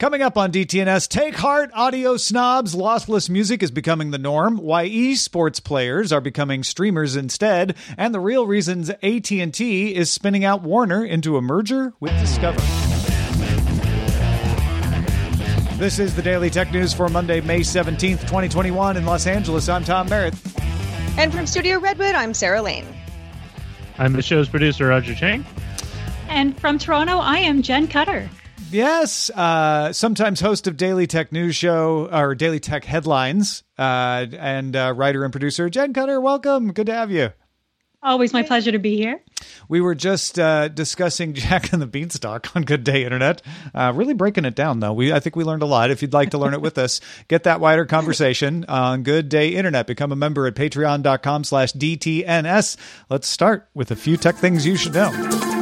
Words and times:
Coming 0.00 0.22
up 0.22 0.36
on 0.36 0.50
DTNS, 0.50 1.06
take 1.06 1.36
heart, 1.36 1.70
audio 1.72 2.16
snobs. 2.16 2.74
Lossless 2.74 3.30
music 3.30 3.62
is 3.62 3.70
becoming 3.70 4.10
the 4.10 4.18
norm. 4.18 4.56
Why 4.56 4.88
esports 4.88 5.62
players 5.62 6.10
are 6.10 6.20
becoming 6.20 6.64
streamers 6.64 7.14
instead, 7.14 7.76
and 7.96 8.12
the 8.12 8.18
real 8.18 8.44
reasons 8.44 8.90
AT&T 8.90 9.94
is 9.94 10.10
spinning 10.10 10.44
out 10.44 10.62
Warner 10.62 11.04
into 11.04 11.36
a 11.36 11.42
merger 11.42 11.92
with 12.00 12.10
Discovery. 12.18 12.64
This 15.78 16.00
is 16.00 16.16
the 16.16 16.22
Daily 16.22 16.50
Tech 16.50 16.72
News 16.72 16.92
for 16.92 17.08
Monday, 17.08 17.40
May 17.40 17.60
17th, 17.60 18.22
2021 18.22 18.96
in 18.96 19.06
Los 19.06 19.28
Angeles. 19.28 19.68
I'm 19.68 19.84
Tom 19.84 20.08
Merritt. 20.08 20.34
And 21.16 21.32
from 21.32 21.46
Studio 21.46 21.78
Redwood, 21.78 22.16
I'm 22.16 22.34
Sarah 22.34 22.62
Lane. 22.62 22.86
I'm 23.98 24.14
the 24.14 24.22
show's 24.22 24.48
producer, 24.48 24.88
Roger 24.88 25.14
Chang. 25.14 25.46
And 26.28 26.58
from 26.58 26.80
Toronto, 26.80 27.18
I 27.18 27.38
am 27.38 27.62
Jen 27.62 27.86
Cutter. 27.86 28.28
Yes, 28.74 29.30
uh, 29.30 29.92
sometimes 29.92 30.40
host 30.40 30.66
of 30.66 30.76
Daily 30.76 31.06
Tech 31.06 31.30
News 31.30 31.54
Show 31.54 32.08
or 32.10 32.34
Daily 32.34 32.58
Tech 32.58 32.84
Headlines, 32.84 33.62
uh, 33.78 34.26
and 34.36 34.74
uh, 34.74 34.92
writer 34.96 35.22
and 35.22 35.32
producer 35.32 35.70
Jen 35.70 35.92
Cutter. 35.92 36.20
Welcome, 36.20 36.72
good 36.72 36.86
to 36.86 36.92
have 36.92 37.12
you. 37.12 37.30
Always 38.02 38.32
my 38.32 38.42
pleasure 38.42 38.72
to 38.72 38.80
be 38.80 38.96
here. 38.96 39.22
We 39.68 39.80
were 39.80 39.94
just 39.94 40.40
uh, 40.40 40.66
discussing 40.66 41.34
Jack 41.34 41.72
and 41.72 41.80
the 41.80 41.86
Beanstalk 41.86 42.56
on 42.56 42.64
Good 42.64 42.82
Day 42.82 43.04
Internet. 43.04 43.42
Uh, 43.72 43.92
really 43.94 44.12
breaking 44.12 44.44
it 44.44 44.56
down, 44.56 44.80
though. 44.80 44.92
We 44.92 45.12
I 45.12 45.20
think 45.20 45.36
we 45.36 45.44
learned 45.44 45.62
a 45.62 45.66
lot. 45.66 45.92
If 45.92 46.02
you'd 46.02 46.12
like 46.12 46.30
to 46.30 46.38
learn 46.38 46.52
it 46.52 46.60
with 46.60 46.76
us, 46.76 47.00
get 47.28 47.44
that 47.44 47.60
wider 47.60 47.86
conversation 47.86 48.64
on 48.64 49.04
Good 49.04 49.28
Day 49.28 49.50
Internet. 49.50 49.86
Become 49.86 50.10
a 50.10 50.16
member 50.16 50.48
at 50.48 50.56
patreon.com 50.56 51.44
slash 51.44 51.72
DTNS. 51.74 52.76
Let's 53.08 53.28
start 53.28 53.68
with 53.72 53.92
a 53.92 53.96
few 53.96 54.16
tech 54.16 54.34
things 54.34 54.66
you 54.66 54.74
should 54.74 54.94
know. 54.94 55.53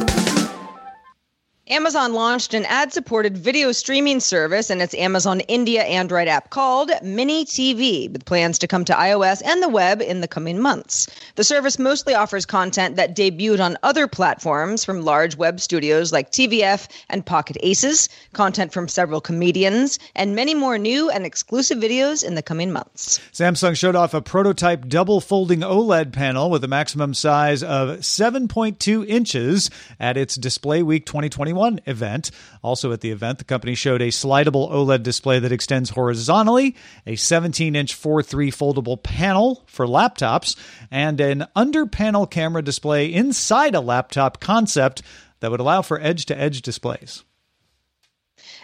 Amazon 1.73 2.13
launched 2.13 2.53
an 2.53 2.65
ad 2.65 2.93
supported 2.93 3.35
video 3.35 3.71
streaming 3.71 4.19
service 4.19 4.69
in 4.69 4.79
its 4.79 4.93
Amazon 4.93 5.39
India 5.39 5.81
Android 5.81 6.27
app 6.27 6.51
called 6.51 6.91
Mini 7.01 7.45
TV, 7.45 8.11
with 8.11 8.25
plans 8.25 8.59
to 8.59 8.67
come 8.67 8.85
to 8.85 8.93
iOS 8.93 9.41
and 9.43 9.63
the 9.63 9.67
web 9.67 9.99
in 9.99 10.21
the 10.21 10.27
coming 10.27 10.59
months. 10.59 11.07
The 11.33 11.43
service 11.43 11.79
mostly 11.79 12.13
offers 12.13 12.45
content 12.45 12.95
that 12.97 13.15
debuted 13.15 13.59
on 13.59 13.79
other 13.81 14.05
platforms 14.05 14.85
from 14.85 15.01
large 15.01 15.35
web 15.35 15.59
studios 15.59 16.11
like 16.11 16.29
TVF 16.29 16.87
and 17.09 17.25
Pocket 17.25 17.57
Aces, 17.61 18.07
content 18.33 18.71
from 18.71 18.87
several 18.87 19.19
comedians, 19.19 19.97
and 20.15 20.35
many 20.35 20.53
more 20.53 20.77
new 20.77 21.09
and 21.09 21.25
exclusive 21.25 21.79
videos 21.79 22.23
in 22.23 22.35
the 22.35 22.43
coming 22.43 22.71
months. 22.71 23.19
Samsung 23.31 23.75
showed 23.75 23.95
off 23.95 24.13
a 24.13 24.21
prototype 24.21 24.87
double 24.87 25.19
folding 25.19 25.61
OLED 25.61 26.13
panel 26.13 26.51
with 26.51 26.63
a 26.63 26.67
maximum 26.67 27.15
size 27.15 27.63
of 27.63 27.97
7.2 28.01 29.07
inches 29.07 29.71
at 29.99 30.17
its 30.17 30.35
Display 30.35 30.83
Week 30.83 31.07
2021 31.07 31.62
event. 31.85 32.31
Also 32.61 32.91
at 32.91 33.01
the 33.01 33.11
event, 33.11 33.37
the 33.37 33.43
company 33.43 33.75
showed 33.75 34.01
a 34.01 34.07
slidable 34.07 34.71
OLED 34.71 35.03
display 35.03 35.39
that 35.39 35.51
extends 35.51 35.91
horizontally, 35.91 36.75
a 37.05 37.15
17 37.15 37.75
inch 37.75 37.99
4.3 37.99 38.47
foldable 38.49 39.01
panel 39.01 39.63
for 39.67 39.85
laptops, 39.85 40.55
and 40.91 41.19
an 41.19 41.47
under 41.55 41.85
panel 41.85 42.27
camera 42.27 42.61
display 42.61 43.11
inside 43.11 43.75
a 43.75 43.81
laptop 43.81 44.39
concept 44.39 45.01
that 45.39 45.51
would 45.51 45.59
allow 45.59 45.81
for 45.81 45.99
edge 45.99 46.25
to 46.27 46.37
edge 46.37 46.61
displays. 46.61 47.23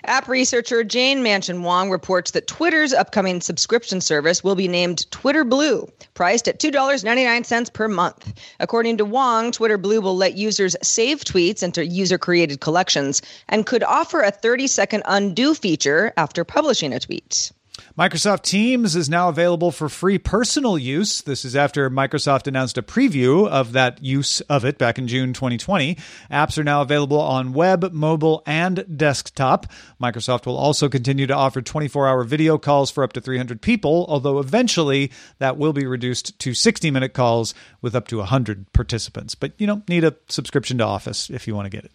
App 0.05 0.27
researcher 0.27 0.83
Jane 0.83 1.23
Manchun 1.23 1.61
Wong 1.61 1.89
reports 1.89 2.31
that 2.31 2.47
Twitter's 2.47 2.93
upcoming 2.93 3.41
subscription 3.41 3.99
service 3.99 4.43
will 4.43 4.55
be 4.55 4.67
named 4.67 5.09
Twitter 5.11 5.43
Blue, 5.43 5.89
priced 6.13 6.47
at 6.47 6.59
$2.99 6.59 7.73
per 7.73 7.87
month. 7.87 8.33
According 8.59 8.97
to 8.97 9.05
Wong, 9.05 9.51
Twitter 9.51 9.77
Blue 9.77 9.99
will 9.99 10.15
let 10.15 10.37
users 10.37 10.75
save 10.81 11.25
tweets 11.25 11.63
into 11.63 11.85
user 11.85 12.17
created 12.17 12.61
collections 12.61 13.21
and 13.49 13.65
could 13.65 13.83
offer 13.83 14.21
a 14.21 14.31
30 14.31 14.67
second 14.67 15.03
undo 15.05 15.53
feature 15.53 16.13
after 16.15 16.45
publishing 16.45 16.93
a 16.93 16.99
tweet. 16.99 17.51
Microsoft 17.97 18.43
Teams 18.43 18.95
is 18.95 19.09
now 19.09 19.29
available 19.29 19.71
for 19.71 19.89
free 19.89 20.19
personal 20.19 20.77
use. 20.77 21.21
This 21.21 21.43
is 21.43 21.55
after 21.55 21.89
Microsoft 21.89 22.45
announced 22.45 22.77
a 22.77 22.83
preview 22.83 23.47
of 23.47 23.71
that 23.71 24.03
use 24.03 24.41
of 24.41 24.63
it 24.63 24.77
back 24.77 24.99
in 24.99 25.07
June 25.07 25.33
2020. 25.33 25.95
Apps 26.31 26.57
are 26.57 26.63
now 26.63 26.81
available 26.81 27.19
on 27.19 27.51
web, 27.51 27.91
mobile, 27.91 28.43
and 28.45 28.85
desktop. 28.95 29.65
Microsoft 30.01 30.45
will 30.45 30.57
also 30.57 30.87
continue 30.87 31.25
to 31.25 31.35
offer 31.35 31.61
24 31.61 32.07
hour 32.07 32.23
video 32.23 32.57
calls 32.57 32.91
for 32.91 33.03
up 33.03 33.13
to 33.13 33.21
300 33.21 33.61
people, 33.61 34.05
although 34.07 34.39
eventually 34.39 35.11
that 35.39 35.57
will 35.57 35.73
be 35.73 35.87
reduced 35.87 36.37
to 36.39 36.53
60 36.53 36.91
minute 36.91 37.13
calls 37.13 37.55
with 37.81 37.95
up 37.95 38.07
to 38.07 38.17
100 38.17 38.71
participants. 38.71 39.33
But 39.33 39.53
you 39.57 39.65
don't 39.65 39.87
need 39.89 40.03
a 40.03 40.15
subscription 40.27 40.77
to 40.77 40.85
Office 40.85 41.29
if 41.29 41.47
you 41.47 41.55
want 41.55 41.65
to 41.65 41.75
get 41.75 41.85
it. 41.85 41.91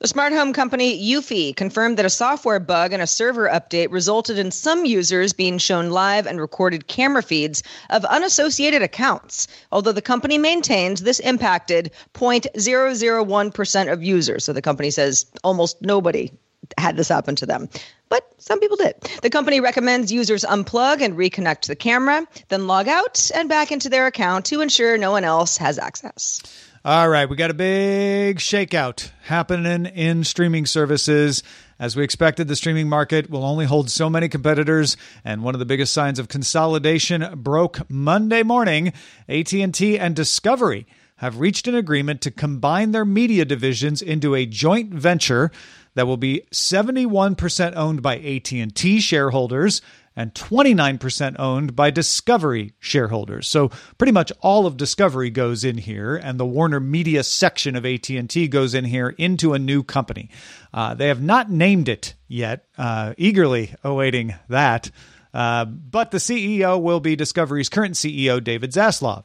The 0.00 0.08
smart 0.08 0.32
home 0.32 0.54
company 0.54 0.98
Eufy 1.12 1.54
confirmed 1.54 1.98
that 1.98 2.06
a 2.06 2.10
software 2.10 2.58
bug 2.58 2.94
and 2.94 3.02
a 3.02 3.06
server 3.06 3.50
update 3.50 3.88
resulted 3.90 4.38
in 4.38 4.50
some 4.50 4.86
users 4.86 5.34
being 5.34 5.58
shown 5.58 5.90
live 5.90 6.26
and 6.26 6.40
recorded 6.40 6.86
camera 6.86 7.22
feeds 7.22 7.62
of 7.90 8.06
unassociated 8.06 8.80
accounts. 8.80 9.46
Although 9.70 9.92
the 9.92 10.00
company 10.00 10.38
maintains 10.38 11.02
this 11.02 11.18
impacted 11.18 11.90
0.001% 12.14 13.92
of 13.92 14.02
users. 14.02 14.42
So 14.42 14.54
the 14.54 14.62
company 14.62 14.90
says 14.90 15.26
almost 15.44 15.82
nobody 15.82 16.32
had 16.78 16.96
this 16.96 17.10
happen 17.10 17.36
to 17.36 17.44
them. 17.44 17.68
But 18.08 18.26
some 18.38 18.58
people 18.58 18.78
did. 18.78 18.94
The 19.20 19.28
company 19.28 19.60
recommends 19.60 20.10
users 20.10 20.44
unplug 20.44 21.02
and 21.02 21.14
reconnect 21.14 21.66
the 21.66 21.76
camera, 21.76 22.26
then 22.48 22.66
log 22.66 22.88
out 22.88 23.30
and 23.34 23.50
back 23.50 23.70
into 23.70 23.90
their 23.90 24.06
account 24.06 24.46
to 24.46 24.62
ensure 24.62 24.96
no 24.96 25.10
one 25.10 25.24
else 25.24 25.58
has 25.58 25.78
access. 25.78 26.40
All 26.82 27.10
right, 27.10 27.28
we 27.28 27.36
got 27.36 27.50
a 27.50 27.54
big 27.54 28.38
shakeout 28.38 29.10
happening 29.24 29.84
in 29.84 30.24
streaming 30.24 30.64
services. 30.64 31.42
As 31.78 31.94
we 31.94 32.02
expected, 32.02 32.48
the 32.48 32.56
streaming 32.56 32.88
market 32.88 33.28
will 33.28 33.44
only 33.44 33.66
hold 33.66 33.90
so 33.90 34.08
many 34.08 34.30
competitors, 34.30 34.96
and 35.22 35.42
one 35.42 35.54
of 35.54 35.58
the 35.58 35.66
biggest 35.66 35.92
signs 35.92 36.18
of 36.18 36.28
consolidation 36.28 37.34
broke 37.34 37.80
Monday 37.90 38.42
morning. 38.42 38.94
AT&T 39.28 39.98
and 39.98 40.16
Discovery 40.16 40.86
have 41.16 41.38
reached 41.38 41.68
an 41.68 41.74
agreement 41.74 42.22
to 42.22 42.30
combine 42.30 42.92
their 42.92 43.04
media 43.04 43.44
divisions 43.44 44.00
into 44.00 44.34
a 44.34 44.46
joint 44.46 44.88
venture 44.88 45.50
that 45.96 46.06
will 46.06 46.16
be 46.16 46.46
71% 46.50 47.76
owned 47.76 48.00
by 48.00 48.16
AT&T 48.16 49.00
shareholders 49.00 49.82
and 50.20 50.34
29% 50.34 51.36
owned 51.38 51.74
by 51.74 51.90
Discovery 51.90 52.74
shareholders. 52.78 53.48
So 53.48 53.70
pretty 53.96 54.12
much 54.12 54.30
all 54.40 54.66
of 54.66 54.76
Discovery 54.76 55.30
goes 55.30 55.64
in 55.64 55.78
here 55.78 56.14
and 56.14 56.38
the 56.38 56.44
Warner 56.44 56.78
Media 56.78 57.22
section 57.22 57.74
of 57.74 57.86
AT&T 57.86 58.48
goes 58.48 58.74
in 58.74 58.84
here 58.84 59.08
into 59.16 59.54
a 59.54 59.58
new 59.58 59.82
company. 59.82 60.28
Uh, 60.74 60.92
they 60.92 61.08
have 61.08 61.22
not 61.22 61.50
named 61.50 61.88
it 61.88 62.14
yet, 62.28 62.66
uh, 62.76 63.14
eagerly 63.16 63.74
awaiting 63.82 64.34
that. 64.48 64.90
Uh, 65.32 65.64
but 65.64 66.10
the 66.10 66.18
CEO 66.18 66.80
will 66.80 67.00
be 67.00 67.16
Discovery's 67.16 67.70
current 67.70 67.94
CEO, 67.94 68.44
David 68.44 68.72
Zaslav. 68.72 69.24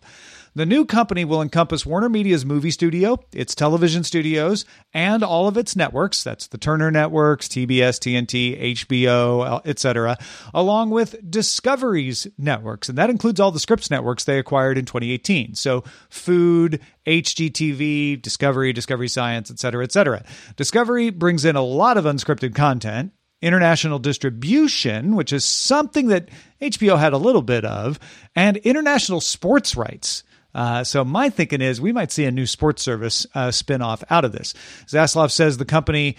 The 0.58 0.66
new 0.66 0.86
company 0.86 1.26
will 1.26 1.42
encompass 1.42 1.86
Warner 1.86 2.08
Media's 2.08 2.46
movie 2.46 2.72
studio, 2.72 3.20
its 3.34 3.54
television 3.54 4.06
studios, 4.06 4.64
and 4.94 5.22
all 5.22 5.50
of 5.50 5.58
its 5.58 5.76
networks. 5.76 6.24
That's 6.24 6.48
the 6.48 6.58
Turner 6.58 6.90
Networks, 6.92 7.50
TBS, 7.50 8.00
TNT, 8.00 8.74
HBO, 8.74 9.62
etc., 9.66 10.18
along 10.54 10.92
with 10.92 11.30
Discovery's 11.30 12.26
networks. 12.38 12.88
And 12.88 12.98
that 12.98 13.10
includes 13.10 13.42
all 13.42 13.52
the 13.52 13.60
Scripps 13.60 13.92
networks 13.92 14.24
they 14.24 14.40
acquired 14.40 14.78
in 14.78 14.86
2018. 14.86 15.56
So 15.56 15.84
Food, 16.10 16.80
HGTV, 17.06 18.22
Discovery, 18.22 18.72
Discovery 18.72 19.10
Science, 19.10 19.52
etc., 19.52 19.84
etc. 19.84 20.24
Discovery 20.56 21.10
brings 21.10 21.44
in 21.44 21.58
a 21.58 21.62
lot 21.62 21.98
of 21.98 22.06
unscripted 22.06 22.56
content 22.56 23.12
international 23.42 24.00
distribution, 24.00 25.16
which 25.16 25.34
is 25.34 25.44
something 25.44 26.08
that 26.08 26.30
HBO 26.62 26.98
had 26.98 27.14
a 27.14 27.18
little 27.18 27.42
bit 27.42 27.66
of, 27.66 28.00
and 28.36 28.58
international 28.58 29.20
sports 29.22 29.76
rights. 29.76 30.24
Uh, 30.56 30.86
so 30.86 31.04
my 31.04 31.30
thinking 31.30 31.62
is 31.62 31.82
we 31.82 31.92
might 31.92 32.12
see 32.12 32.24
a 32.24 32.32
new 32.32 32.46
sports 32.46 32.82
service 32.82 33.28
uh, 33.36 33.50
spinoff 33.50 34.04
out 34.10 34.24
of 34.24 34.32
this. 34.32 34.54
Zaslav 34.88 35.30
says 35.30 35.58
the 35.58 35.66
company 35.66 36.16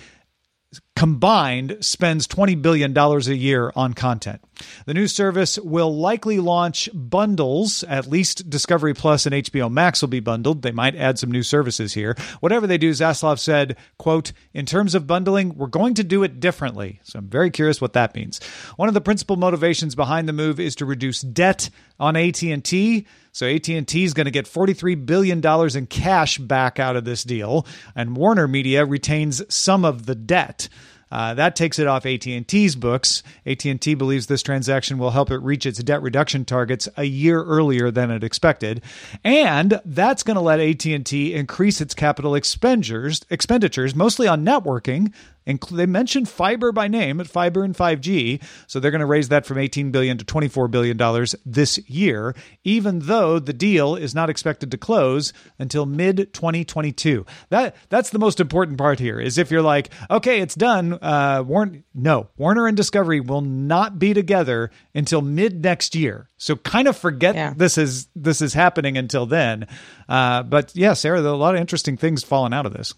combined 0.96 1.76
spends 1.80 2.26
$20 2.26 2.60
billion 2.60 2.96
a 2.96 3.18
year 3.34 3.70
on 3.76 3.92
content. 3.92 4.42
The 4.86 4.94
new 4.94 5.06
service 5.06 5.58
will 5.58 5.94
likely 5.94 6.40
launch 6.40 6.88
bundles. 6.94 7.84
At 7.84 8.08
least 8.08 8.48
Discovery 8.48 8.94
Plus 8.94 9.26
and 9.26 9.34
HBO 9.34 9.70
Max 9.70 10.00
will 10.00 10.08
be 10.08 10.20
bundled. 10.20 10.62
They 10.62 10.72
might 10.72 10.96
add 10.96 11.18
some 11.18 11.30
new 11.30 11.42
services 11.42 11.92
here. 11.92 12.16
Whatever 12.40 12.66
they 12.66 12.78
do, 12.78 12.90
Zaslav 12.92 13.38
said, 13.38 13.76
quote, 13.98 14.32
in 14.54 14.64
terms 14.64 14.94
of 14.94 15.06
bundling, 15.06 15.56
we're 15.56 15.66
going 15.66 15.94
to 15.94 16.04
do 16.04 16.22
it 16.22 16.40
differently. 16.40 17.00
So 17.02 17.18
I'm 17.18 17.28
very 17.28 17.50
curious 17.50 17.80
what 17.80 17.92
that 17.92 18.14
means. 18.14 18.42
One 18.76 18.88
of 18.88 18.94
the 18.94 19.02
principal 19.02 19.36
motivations 19.36 19.94
behind 19.94 20.26
the 20.26 20.32
move 20.32 20.58
is 20.58 20.74
to 20.76 20.86
reduce 20.86 21.20
debt 21.20 21.68
on 22.00 22.16
AT&T. 22.16 23.06
So 23.32 23.46
AT&T 23.46 24.02
is 24.02 24.14
going 24.14 24.24
to 24.24 24.30
get 24.30 24.46
43 24.46 24.94
billion 24.94 25.42
dollars 25.42 25.76
in 25.76 25.86
cash 25.86 26.38
back 26.38 26.80
out 26.80 26.96
of 26.96 27.04
this 27.04 27.22
deal 27.22 27.66
and 27.94 28.16
Warner 28.16 28.48
Media 28.48 28.86
retains 28.86 29.42
some 29.54 29.84
of 29.84 30.06
the 30.06 30.14
debt. 30.14 30.70
Uh, 31.10 31.34
that 31.34 31.54
takes 31.54 31.78
it 31.78 31.86
off 31.86 32.04
AT&T's 32.04 32.74
books. 32.76 33.22
AT&T 33.44 33.94
believes 33.94 34.26
this 34.26 34.42
transaction 34.42 34.98
will 34.98 35.10
help 35.12 35.30
it 35.30 35.38
reach 35.38 35.66
its 35.66 35.82
debt 35.82 36.02
reduction 36.02 36.44
targets 36.44 36.88
a 36.96 37.04
year 37.04 37.42
earlier 37.44 37.90
than 37.90 38.10
it 38.10 38.24
expected, 38.24 38.82
and 39.22 39.80
that's 39.84 40.22
going 40.22 40.34
to 40.34 40.40
let 40.40 40.60
AT&T 40.60 41.34
increase 41.34 41.80
its 41.80 41.94
capital 41.94 42.34
expenditures, 42.34 43.24
expenditures 43.30 43.94
mostly 43.94 44.26
on 44.26 44.44
networking 44.44 45.12
they 45.46 45.86
mentioned 45.86 46.28
fiber 46.28 46.72
by 46.72 46.88
name 46.88 47.20
at 47.20 47.28
fiber 47.28 47.62
and 47.62 47.74
5G, 47.74 48.42
so 48.66 48.80
they're 48.80 48.90
going 48.90 49.00
to 49.00 49.06
raise 49.06 49.28
that 49.28 49.46
from 49.46 49.58
18 49.58 49.90
billion 49.92 50.18
to 50.18 50.24
24 50.24 50.68
billion 50.68 50.96
dollars 50.96 51.34
this 51.44 51.78
year, 51.88 52.34
even 52.64 53.00
though 53.00 53.38
the 53.38 53.52
deal 53.52 53.94
is 53.94 54.14
not 54.14 54.28
expected 54.28 54.70
to 54.70 54.78
close 54.78 55.32
until 55.58 55.86
mid 55.86 56.32
2022. 56.32 57.24
That 57.50 57.76
that's 57.88 58.10
the 58.10 58.18
most 58.18 58.40
important 58.40 58.78
part 58.78 58.98
here. 58.98 59.20
Is 59.20 59.38
if 59.38 59.50
you're 59.50 59.62
like, 59.62 59.90
okay, 60.10 60.40
it's 60.40 60.54
done. 60.54 60.98
Uh, 61.00 61.44
Warner, 61.46 61.84
no, 61.94 62.28
Warner 62.36 62.66
and 62.66 62.76
Discovery 62.76 63.20
will 63.20 63.40
not 63.40 63.98
be 63.98 64.14
together 64.14 64.70
until 64.94 65.22
mid 65.22 65.62
next 65.62 65.94
year. 65.94 66.28
So 66.38 66.56
kind 66.56 66.88
of 66.88 66.96
forget 66.96 67.34
yeah. 67.34 67.54
this 67.56 67.78
is 67.78 68.08
this 68.16 68.42
is 68.42 68.52
happening 68.52 68.98
until 68.98 69.26
then. 69.26 69.66
Uh, 70.08 70.42
but 70.42 70.74
yeah, 70.74 70.92
Sarah, 70.94 71.20
there 71.20 71.30
are 71.30 71.34
a 71.34 71.38
lot 71.38 71.54
of 71.54 71.60
interesting 71.60 71.96
things 71.96 72.24
falling 72.24 72.52
out 72.52 72.66
of 72.66 72.72
this. 72.72 72.94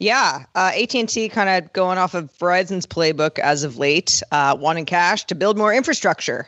Yeah, 0.00 0.46
uh, 0.54 0.72
AT&T 0.74 1.28
kind 1.28 1.50
of 1.50 1.74
going 1.74 1.98
off 1.98 2.14
of 2.14 2.32
Verizon's 2.38 2.86
playbook 2.86 3.38
as 3.38 3.64
of 3.64 3.76
late, 3.76 4.22
uh, 4.32 4.56
wanting 4.58 4.86
cash 4.86 5.24
to 5.24 5.34
build 5.34 5.58
more 5.58 5.74
infrastructure. 5.74 6.46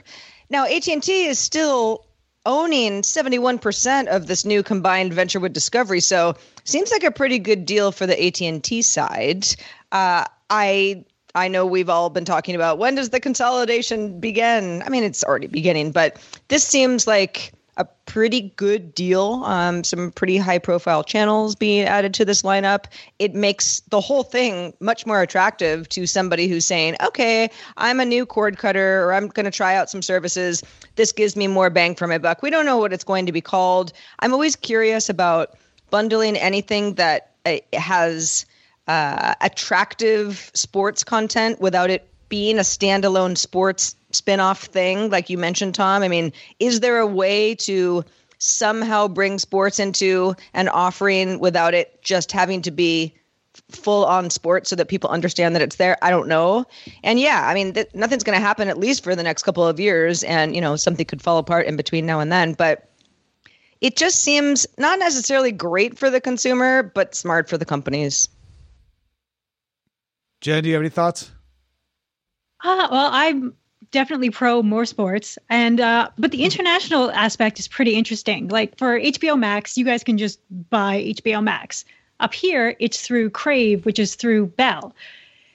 Now, 0.49 0.65
AT&T 0.65 1.27
is 1.27 1.39
still 1.39 2.07
owning 2.47 3.03
71% 3.03 4.07
of 4.09 4.27
this 4.27 4.47
new 4.47 4.63
combined 4.63 5.13
venture 5.13 5.39
with 5.39 5.53
Discovery, 5.53 6.01
so 6.01 6.35
seems 6.65 6.91
like 6.91 7.05
a 7.05 7.11
pretty 7.11 7.39
good 7.39 7.67
deal 7.67 7.93
for 7.93 8.07
the 8.07 8.27
AT&T 8.27 8.81
side. 8.81 9.47
Uh, 9.93 10.25
I 10.49 11.05
I 11.35 11.49
know 11.49 11.67
we've 11.67 11.89
all 11.89 12.11
been 12.11 12.25
talking 12.25 12.55
about 12.55 12.79
when 12.79 12.95
does 12.95 13.11
the 13.11 13.21
consolidation 13.21 14.19
begin? 14.19 14.83
I 14.83 14.89
mean, 14.89 15.05
it's 15.05 15.25
already 15.25 15.47
beginning, 15.47 15.93
but 15.93 16.19
this 16.49 16.65
seems 16.65 17.07
like 17.07 17.53
a 17.79 17.87
pretty 18.05 18.53
good 18.57 18.95
deal. 18.95 19.43
Um, 19.45 19.83
some 19.83 20.11
pretty 20.11 20.37
high 20.37 20.59
profile 20.59 21.03
channels 21.03 21.55
being 21.55 21.87
added 21.87 22.13
to 22.15 22.25
this 22.25 22.43
lineup. 22.43 22.85
It 23.19 23.35
makes 23.35 23.81
the 23.89 24.01
whole 24.01 24.23
thing 24.23 24.75
much 24.81 25.07
more 25.07 25.23
attractive 25.23 25.89
to 25.91 26.07
somebody 26.07 26.49
who's 26.49 26.67
saying, 26.67 26.97
okay, 27.03 27.51
I'm 27.79 27.99
a 28.01 28.05
new 28.05 28.27
cord 28.27 28.59
cutter 28.59 29.05
or 29.05 29.15
I'm 29.15 29.29
going 29.29 29.45
to 29.45 29.51
try 29.51 29.75
out 29.75 29.89
some 29.89 30.03
services. 30.03 30.63
This 30.97 31.13
gives 31.13 31.35
me 31.35 31.47
more 31.47 31.71
bang 31.71 31.95
for 31.95 32.07
my 32.07 32.19
buck. 32.19 32.43
We 32.43 32.51
don't 32.51 32.67
know 32.67 32.77
what 32.77 32.93
it's 32.93 33.05
going 33.05 33.27
to 33.27 33.33
be 33.33 33.41
called. 33.41 33.93
I'm 34.19 34.35
always 34.35 34.55
curious 34.55 35.09
about 35.09 35.57
bundling 35.91 36.37
anything 36.37 36.95
that 36.95 37.31
uh, 37.47 37.57
has 37.73 38.45
uh, 38.87 39.35
attractive 39.41 40.51
sports 40.53 41.05
content 41.05 41.61
without 41.61 41.89
it 41.89 42.07
being 42.29 42.59
a 42.59 42.63
standalone 42.63 43.37
sports 43.37 43.95
spin-off 44.13 44.65
thing 44.65 45.11
like 45.11 45.31
you 45.31 45.39
mentioned 45.39 45.75
tom? 45.75 46.03
I 46.03 46.09
mean 46.09 46.33
is 46.59 46.81
there 46.81 46.99
a 46.99 47.07
way 47.07 47.55
to 47.57 48.05
somehow 48.39 49.09
bring 49.09 49.39
sports 49.39 49.79
into 49.79 50.35
an 50.55 50.69
offering 50.69 51.39
without 51.39 51.75
it 51.75 52.03
just 52.03 52.33
having 52.33 52.63
to 52.63 52.71
be 52.71 53.15
full 53.71 54.05
on 54.05 54.31
sports 54.31 54.71
so 54.71 54.77
that 54.77 54.89
people 54.89 55.11
understand 55.11 55.55
that 55.55 55.63
it's 55.63 55.77
there? 55.77 55.97
I 56.03 56.11
don't 56.11 56.29
know. 56.29 56.65
And 57.03 57.19
yeah 57.21 57.47
i 57.47 57.55
mean 57.55 57.73
th- 57.75 57.89
nothing's 57.95 58.25
going 58.25 58.39
to 58.39 58.45
happen 58.45 58.69
at 58.69 58.79
least 58.79 59.05
for 59.05 59.15
the 59.17 59.23
next 59.23 59.43
couple 59.43 59.67
of 59.67 59.81
years 59.81 60.23
and 60.23 60.55
you 60.55 60.61
know 60.61 60.77
something 60.77 61.07
could 61.07 61.23
fall 61.23 61.39
apart 61.39 61.67
in 61.67 61.77
between 61.77 62.07
now 62.07 62.21
and 62.21 62.31
then 62.31 62.55
but 62.55 62.89
it 63.83 63.97
just 63.97 64.21
seems 64.21 64.65
not 64.79 65.01
necessarily 65.01 65.51
great 65.51 65.99
for 65.99 66.09
the 66.09 66.21
consumer 66.21 66.85
but 66.85 67.15
smart 67.17 67.49
for 67.49 67.59
the 67.59 67.65
companies. 67.65 68.29
Jen 70.41 70.63
do 70.63 70.69
you 70.69 70.75
have 70.77 70.83
any 70.83 70.89
thoughts? 70.89 71.31
Uh, 72.65 72.89
well, 72.91 73.11
I'm 73.13 73.55
definitely 73.93 74.31
pro 74.31 74.63
more 74.63 74.85
sports, 74.85 75.39
and 75.49 75.81
uh, 75.81 76.09
but 76.19 76.33
the 76.33 76.45
international 76.45 77.11
aspect 77.13 77.61
is 77.61 77.69
pretty 77.69 77.95
interesting. 77.95 78.49
Like 78.49 78.77
for 78.79 78.99
HBO 78.99 79.39
Max, 79.39 79.79
you 79.79 79.85
guys 79.85 80.03
can 80.03 80.19
just 80.19 80.41
buy 80.71 81.15
HBO 81.17 81.43
Max. 81.43 81.85
Up 82.19 82.35
here, 82.35 82.75
it's 82.81 83.01
through 83.01 83.31
Crave, 83.31 83.85
which 83.85 83.99
is 83.99 84.17
through 84.17 84.47
Bell. 84.47 84.95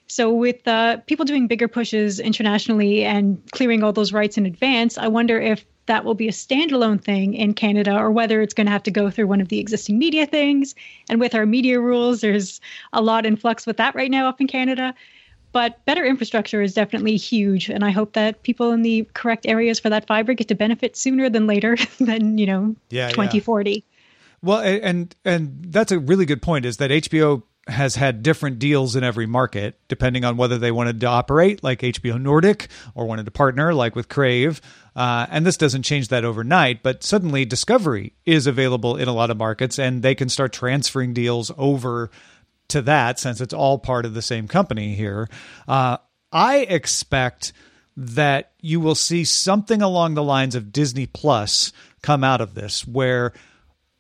So 0.08 0.34
with 0.34 0.66
uh, 0.68 0.98
people 1.06 1.26
doing 1.26 1.48
bigger 1.48 1.68
pushes 1.68 2.20
internationally 2.20 3.04
and 3.04 3.42
clearing 3.52 3.84
all 3.84 3.92
those 3.92 4.14
rights 4.14 4.38
in 4.38 4.46
advance, 4.46 4.98
I 4.98 5.10
wonder 5.10 5.40
if 5.40 5.66
that 5.88 6.06
will 6.06 6.14
be 6.14 6.28
a 6.28 6.32
standalone 6.32 7.02
thing 7.02 7.34
in 7.34 7.54
Canada 7.54 7.98
or 7.98 8.12
whether 8.12 8.42
it's 8.42 8.54
going 8.54 8.68
to 8.68 8.72
have 8.72 8.84
to 8.84 8.92
go 8.92 9.10
through 9.10 9.28
one 9.28 9.42
of 9.42 9.50
the 9.50 9.60
existing 9.60 9.98
media 9.98 10.26
things. 10.26 10.76
And 11.10 11.20
with 11.20 11.36
our 11.36 11.46
media 11.46 11.80
rules, 11.80 12.22
there's 12.22 12.62
a 12.94 13.02
lot 13.02 13.26
in 13.26 13.36
flux 13.36 13.66
with 13.66 13.78
that 13.78 13.96
right 13.96 14.12
now 14.12 14.28
up 14.28 14.40
in 14.40 14.48
Canada 14.48 14.94
but 15.58 15.84
better 15.86 16.06
infrastructure 16.06 16.62
is 16.62 16.76
definitely 16.76 17.18
huge 17.18 17.68
and 17.68 17.84
i 17.84 17.90
hope 17.90 18.14
that 18.14 18.44
people 18.44 18.72
in 18.74 18.84
the 18.84 19.10
correct 19.16 19.48
areas 19.48 19.80
for 19.80 19.90
that 19.90 20.06
fiber 20.06 20.36
get 20.36 20.48
to 20.48 20.54
benefit 20.54 20.96
sooner 20.96 21.32
than 21.32 21.48
later 21.48 21.76
than 22.00 22.38
you 22.38 22.46
know 22.46 22.76
yeah, 22.92 23.10
2040 23.10 23.72
yeah. 23.72 23.80
well 24.44 24.60
and 24.60 25.16
and 25.26 25.66
that's 25.70 25.92
a 25.92 25.98
really 25.98 26.28
good 26.28 26.44
point 26.44 26.64
is 26.64 26.78
that 26.78 26.92
hbo 26.92 27.42
has 27.68 27.96
had 27.96 28.22
different 28.22 28.60
deals 28.60 28.96
in 28.96 29.04
every 29.04 29.26
market 29.26 29.80
depending 29.88 30.24
on 30.24 30.38
whether 30.38 30.60
they 30.60 30.72
wanted 30.72 31.02
to 31.02 31.08
operate 31.08 31.64
like 31.64 31.82
HBO 31.82 32.22
Nordic 32.22 32.70
or 32.96 33.06
wanted 33.06 33.26
to 33.26 33.32
partner 33.32 33.74
like 33.74 33.94
with 33.94 34.08
Crave. 34.08 34.62
Uh, 34.96 35.28
and 35.30 35.46
this 35.46 35.58
doesn't 35.58 35.84
change 35.84 36.08
that 36.08 36.24
overnight, 36.24 36.82
but 36.82 37.04
suddenly 37.04 37.44
Discovery 37.44 38.14
is 38.26 38.48
available 38.48 38.96
in 38.96 39.10
a 39.10 39.14
lot 39.14 39.30
of 39.30 39.36
markets 39.36 39.78
and 39.78 40.02
they 40.02 40.16
can 40.16 40.30
start 40.30 40.54
transferring 40.54 41.14
deals 41.14 41.52
over 41.58 42.10
to 42.70 42.82
that 42.84 43.20
since 43.20 43.42
it's 43.42 43.54
all 43.54 43.80
part 43.80 44.06
of 44.06 44.14
the 44.14 44.22
same 44.22 44.48
company 44.48 44.96
here. 44.96 45.30
Uh, 45.68 45.98
I 46.32 46.58
expect 46.58 47.54
that 47.96 48.52
you 48.62 48.80
will 48.80 48.96
see 48.96 49.24
something 49.24 49.82
along 49.82 50.14
the 50.14 50.24
lines 50.24 50.56
of 50.56 50.72
Disney 50.72 51.08
Plus 51.08 51.74
come 52.02 52.24
out 52.24 52.42
of 52.42 52.54
this, 52.54 52.88
where 52.88 53.34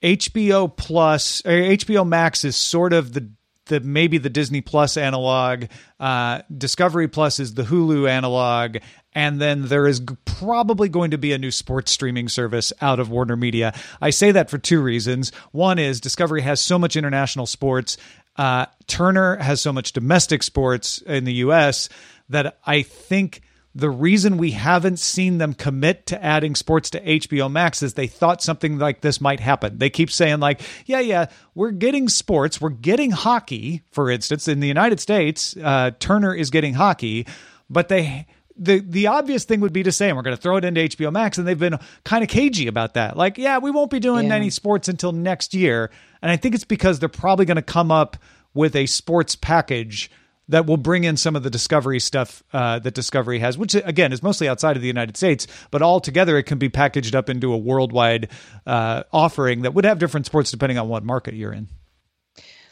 HBO 0.03 0.75
Plus, 0.75 1.41
or 1.45 1.51
HBO 1.51 2.07
Max 2.07 2.45
is 2.45 2.55
sort 2.55 2.93
of 2.93 3.13
the 3.13 3.29
the 3.67 3.79
maybe 3.79 4.17
the 4.17 4.29
Disney 4.29 4.61
Plus 4.61 4.97
analog. 4.97 5.65
Uh, 5.99 6.41
Discovery 6.55 7.07
Plus 7.07 7.39
is 7.39 7.55
the 7.55 7.63
Hulu 7.63 8.09
analog, 8.09 8.77
and 9.13 9.41
then 9.41 9.67
there 9.67 9.87
is 9.87 10.01
probably 10.25 10.89
going 10.89 11.11
to 11.11 11.17
be 11.17 11.33
a 11.33 11.37
new 11.37 11.51
sports 11.51 11.91
streaming 11.91 12.29
service 12.29 12.71
out 12.81 12.99
of 12.99 13.09
Warner 13.09 13.35
Media. 13.35 13.73
I 14.01 14.11
say 14.11 14.31
that 14.31 14.49
for 14.49 14.57
two 14.57 14.81
reasons. 14.81 15.31
One 15.51 15.79
is 15.79 15.99
Discovery 15.99 16.41
has 16.41 16.61
so 16.61 16.77
much 16.77 16.95
international 16.95 17.45
sports 17.45 17.97
uh, 18.37 18.67
Turner 18.87 19.37
has 19.37 19.61
so 19.61 19.73
much 19.73 19.93
domestic 19.93 20.43
sports 20.43 21.01
in 21.01 21.23
the 21.23 21.33
U.S. 21.33 21.89
that 22.29 22.59
I 22.65 22.81
think 22.83 23.41
the 23.77 23.89
reason 23.91 24.37
we 24.37 24.51
haven't 24.51 24.97
seen 24.97 25.37
them 25.37 25.53
commit 25.53 26.07
to 26.07 26.23
adding 26.23 26.55
sports 26.55 26.89
to 26.89 26.99
HBO 26.99 27.51
Max 27.51 27.83
is 27.83 27.93
they 27.93 28.07
thought 28.07 28.41
something 28.41 28.79
like 28.79 29.01
this 29.01 29.21
might 29.21 29.39
happen. 29.39 29.77
They 29.77 29.91
keep 29.91 30.09
saying, 30.09 30.39
like, 30.39 30.61
yeah, 30.87 30.99
yeah, 30.99 31.27
we're 31.53 31.71
getting 31.71 32.09
sports, 32.09 32.59
we're 32.59 32.69
getting 32.69 33.11
hockey, 33.11 33.83
for 33.91 34.09
instance. 34.09 34.47
In 34.47 34.61
the 34.61 34.67
United 34.67 34.99
States, 34.99 35.55
uh, 35.63 35.91
Turner 35.99 36.33
is 36.33 36.49
getting 36.49 36.73
hockey, 36.73 37.27
but 37.69 37.87
they 37.87 38.25
the 38.57 38.79
the 38.79 39.07
obvious 39.07 39.43
thing 39.45 39.59
would 39.61 39.73
be 39.73 39.83
to 39.83 39.91
say, 39.91 40.07
and 40.09 40.17
we're 40.17 40.23
going 40.23 40.35
to 40.35 40.41
throw 40.41 40.57
it 40.57 40.65
into 40.65 40.81
HBO 40.81 41.11
Max, 41.11 41.37
and 41.37 41.47
they've 41.47 41.57
been 41.59 41.77
kind 42.03 42.23
of 42.23 42.29
cagey 42.29 42.67
about 42.67 42.93
that. 42.95 43.15
Like, 43.17 43.37
yeah, 43.37 43.57
we 43.59 43.71
won't 43.71 43.91
be 43.91 43.99
doing 43.99 44.27
Yeah. 44.27 44.35
any 44.35 44.49
sports 44.49 44.87
until 44.87 45.11
next 45.11 45.53
year, 45.53 45.89
and 46.21 46.31
I 46.31 46.37
think 46.37 46.55
it's 46.55 46.63
because 46.63 46.99
they're 46.99 47.09
probably 47.09 47.45
going 47.45 47.55
to 47.57 47.61
come 47.61 47.91
up 47.91 48.17
with 48.53 48.75
a 48.75 48.85
sports 48.87 49.35
package 49.35 50.09
that 50.49 50.65
will 50.65 50.77
bring 50.77 51.03
in 51.03 51.17
some 51.17 51.35
of 51.35 51.43
the 51.43 51.49
Discovery 51.49 51.99
stuff 51.99 52.41
uh, 52.53 52.79
that 52.79 52.93
Discovery 52.93 53.39
has, 53.39 53.57
which 53.57 53.75
again 53.75 54.13
is 54.13 54.23
mostly 54.23 54.47
outside 54.47 54.75
of 54.77 54.81
the 54.81 54.87
United 54.87 55.17
States, 55.17 55.45
but 55.71 55.81
all 55.81 55.99
together 55.99 56.37
it 56.37 56.43
can 56.43 56.57
be 56.57 56.69
packaged 56.69 57.15
up 57.15 57.29
into 57.29 57.51
a 57.51 57.57
worldwide 57.57 58.29
uh, 58.65 59.03
offering 59.11 59.63
that 59.63 59.73
would 59.73 59.83
have 59.85 59.99
different 59.99 60.25
sports 60.25 60.49
depending 60.49 60.77
on 60.77 60.87
what 60.87 61.03
market 61.03 61.33
you're 61.33 61.51
in. 61.51 61.67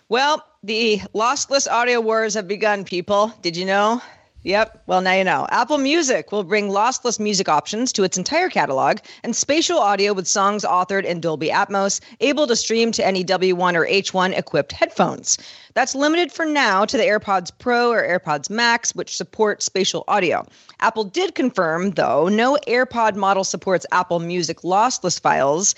Well, 0.08 0.46
the 0.64 1.00
lossless 1.14 1.70
audio 1.70 2.00
wars 2.00 2.36
have 2.36 2.48
begun, 2.48 2.86
people. 2.86 3.34
Did 3.42 3.58
you 3.58 3.66
know? 3.66 4.02
Yep. 4.46 4.84
Well, 4.86 5.02
now 5.02 5.14
you 5.14 5.24
know. 5.24 5.48
Apple 5.50 5.80
Music 5.80 6.32
will 6.32 6.44
bring 6.44 6.70
lossless 6.70 7.20
music 7.20 7.50
options 7.50 7.92
to 7.94 8.04
its 8.04 8.16
entire 8.16 8.48
catalog 8.48 9.00
and 9.24 9.36
spatial 9.36 9.80
audio 9.80 10.14
with 10.14 10.28
songs 10.28 10.64
authored 10.64 11.04
in 11.04 11.20
Dolby 11.20 11.50
Atmos, 11.50 12.00
able 12.20 12.46
to 12.46 12.56
stream 12.56 12.92
to 12.92 13.04
any 13.04 13.26
W1 13.26 13.74
or 13.74 13.88
H1 13.88 14.38
equipped 14.38 14.72
headphones. 14.72 15.40
That's 15.74 15.96
limited 15.96 16.32
for 16.32 16.46
now 16.46 16.86
to 16.86 16.96
the 16.96 17.04
AirPods 17.04 17.52
Pro 17.58 17.90
or 17.90 18.08
AirPods 18.08 18.52
Max, 18.52 18.94
which 18.94 19.18
support 19.18 19.64
spatial 19.64 20.04
audio. 20.08 20.46
Apple 20.80 21.06
did 21.06 21.34
confirm, 21.34 21.90
though, 21.92 22.28
no 22.28 22.56
AirPod 22.68 23.16
model 23.16 23.44
supports 23.44 23.88
Apple 23.92 24.20
Music 24.20 24.62
lossless 24.62 25.20
files, 25.20 25.74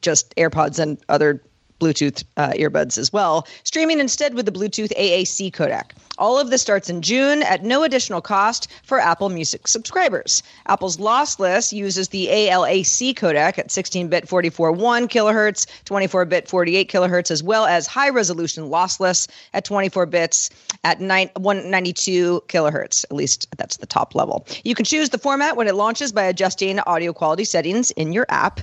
just 0.00 0.34
AirPods 0.36 0.78
and 0.78 0.98
other 1.10 1.42
Bluetooth 1.80 2.24
uh, 2.36 2.50
earbuds 2.50 2.98
as 2.98 3.12
well, 3.12 3.46
streaming 3.64 4.00
instead 4.00 4.34
with 4.34 4.46
the 4.46 4.52
Bluetooth 4.52 4.92
AAC 4.96 5.52
codec. 5.52 5.92
All 6.18 6.38
of 6.38 6.50
this 6.50 6.60
starts 6.60 6.90
in 6.90 7.00
June 7.00 7.42
at 7.44 7.62
no 7.62 7.84
additional 7.84 8.20
cost 8.20 8.68
for 8.82 8.98
Apple 8.98 9.28
Music 9.28 9.68
subscribers. 9.68 10.42
Apple's 10.66 10.96
lossless 10.96 11.72
uses 11.72 12.08
the 12.08 12.26
ALAC 12.26 13.14
codec 13.14 13.58
at 13.58 13.68
16-bit 13.68 14.26
44.1 14.26 15.08
kilohertz, 15.08 15.66
24-bit 15.84 16.48
48 16.48 16.90
kilohertz, 16.90 17.30
as 17.30 17.42
well 17.42 17.66
as 17.66 17.86
high-resolution 17.86 18.64
lossless 18.64 19.28
at 19.54 19.64
24 19.64 20.06
bits 20.06 20.50
at 20.82 21.00
9, 21.00 21.30
192 21.36 22.42
kilohertz. 22.48 23.04
At 23.04 23.12
least 23.12 23.46
that's 23.56 23.76
the 23.76 23.86
top 23.86 24.16
level. 24.16 24.44
You 24.64 24.74
can 24.74 24.84
choose 24.84 25.10
the 25.10 25.18
format 25.18 25.56
when 25.56 25.68
it 25.68 25.76
launches 25.76 26.10
by 26.10 26.24
adjusting 26.24 26.80
audio 26.80 27.12
quality 27.12 27.44
settings 27.44 27.92
in 27.92 28.12
your 28.12 28.26
app. 28.28 28.60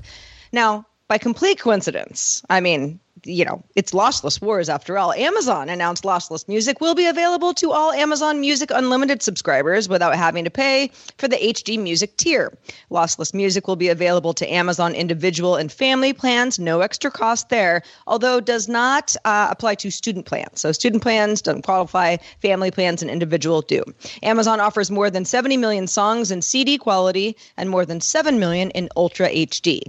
Now, 0.51 0.85
by 1.07 1.17
complete 1.17 1.59
coincidence, 1.59 2.43
I 2.49 2.59
mean, 2.59 2.99
you 3.25 3.43
know, 3.43 3.63
it's 3.75 3.91
lossless 3.91 4.41
wars 4.41 4.69
after 4.69 4.97
all. 4.97 5.11
Amazon 5.13 5.69
announced 5.69 6.03
lossless 6.03 6.47
music 6.47 6.79
will 6.79 6.95
be 6.95 7.07
available 7.07 7.53
to 7.55 7.71
all 7.71 7.91
Amazon 7.91 8.39
Music 8.39 8.69
Unlimited 8.73 9.21
subscribers 9.21 9.89
without 9.89 10.15
having 10.15 10.43
to 10.43 10.51
pay 10.51 10.91
for 11.17 11.27
the 11.27 11.37
HD 11.37 11.79
Music 11.79 12.15
tier. 12.17 12.55
Lossless 12.91 13.33
music 13.33 13.67
will 13.67 13.75
be 13.75 13.89
available 13.89 14.33
to 14.35 14.51
Amazon 14.51 14.93
individual 14.93 15.55
and 15.55 15.71
family 15.71 16.13
plans, 16.13 16.59
no 16.59 16.81
extra 16.81 17.09
cost 17.09 17.49
there, 17.49 17.81
although 18.05 18.39
does 18.39 18.67
not 18.67 19.15
uh, 19.25 19.47
apply 19.49 19.75
to 19.75 19.89
student 19.89 20.25
plans. 20.25 20.61
So 20.61 20.71
student 20.71 21.01
plans 21.01 21.41
don't 21.41 21.63
qualify, 21.63 22.17
family 22.41 22.71
plans 22.71 23.01
and 23.01 23.09
individual 23.09 23.61
do. 23.61 23.83
Amazon 24.21 24.59
offers 24.59 24.91
more 24.91 25.09
than 25.09 25.25
70 25.25 25.57
million 25.57 25.87
songs 25.87 26.31
in 26.31 26.41
CD 26.41 26.77
quality 26.77 27.35
and 27.57 27.69
more 27.69 27.85
than 27.85 28.01
7 28.01 28.39
million 28.39 28.69
in 28.71 28.89
Ultra 28.95 29.29
HD. 29.29 29.81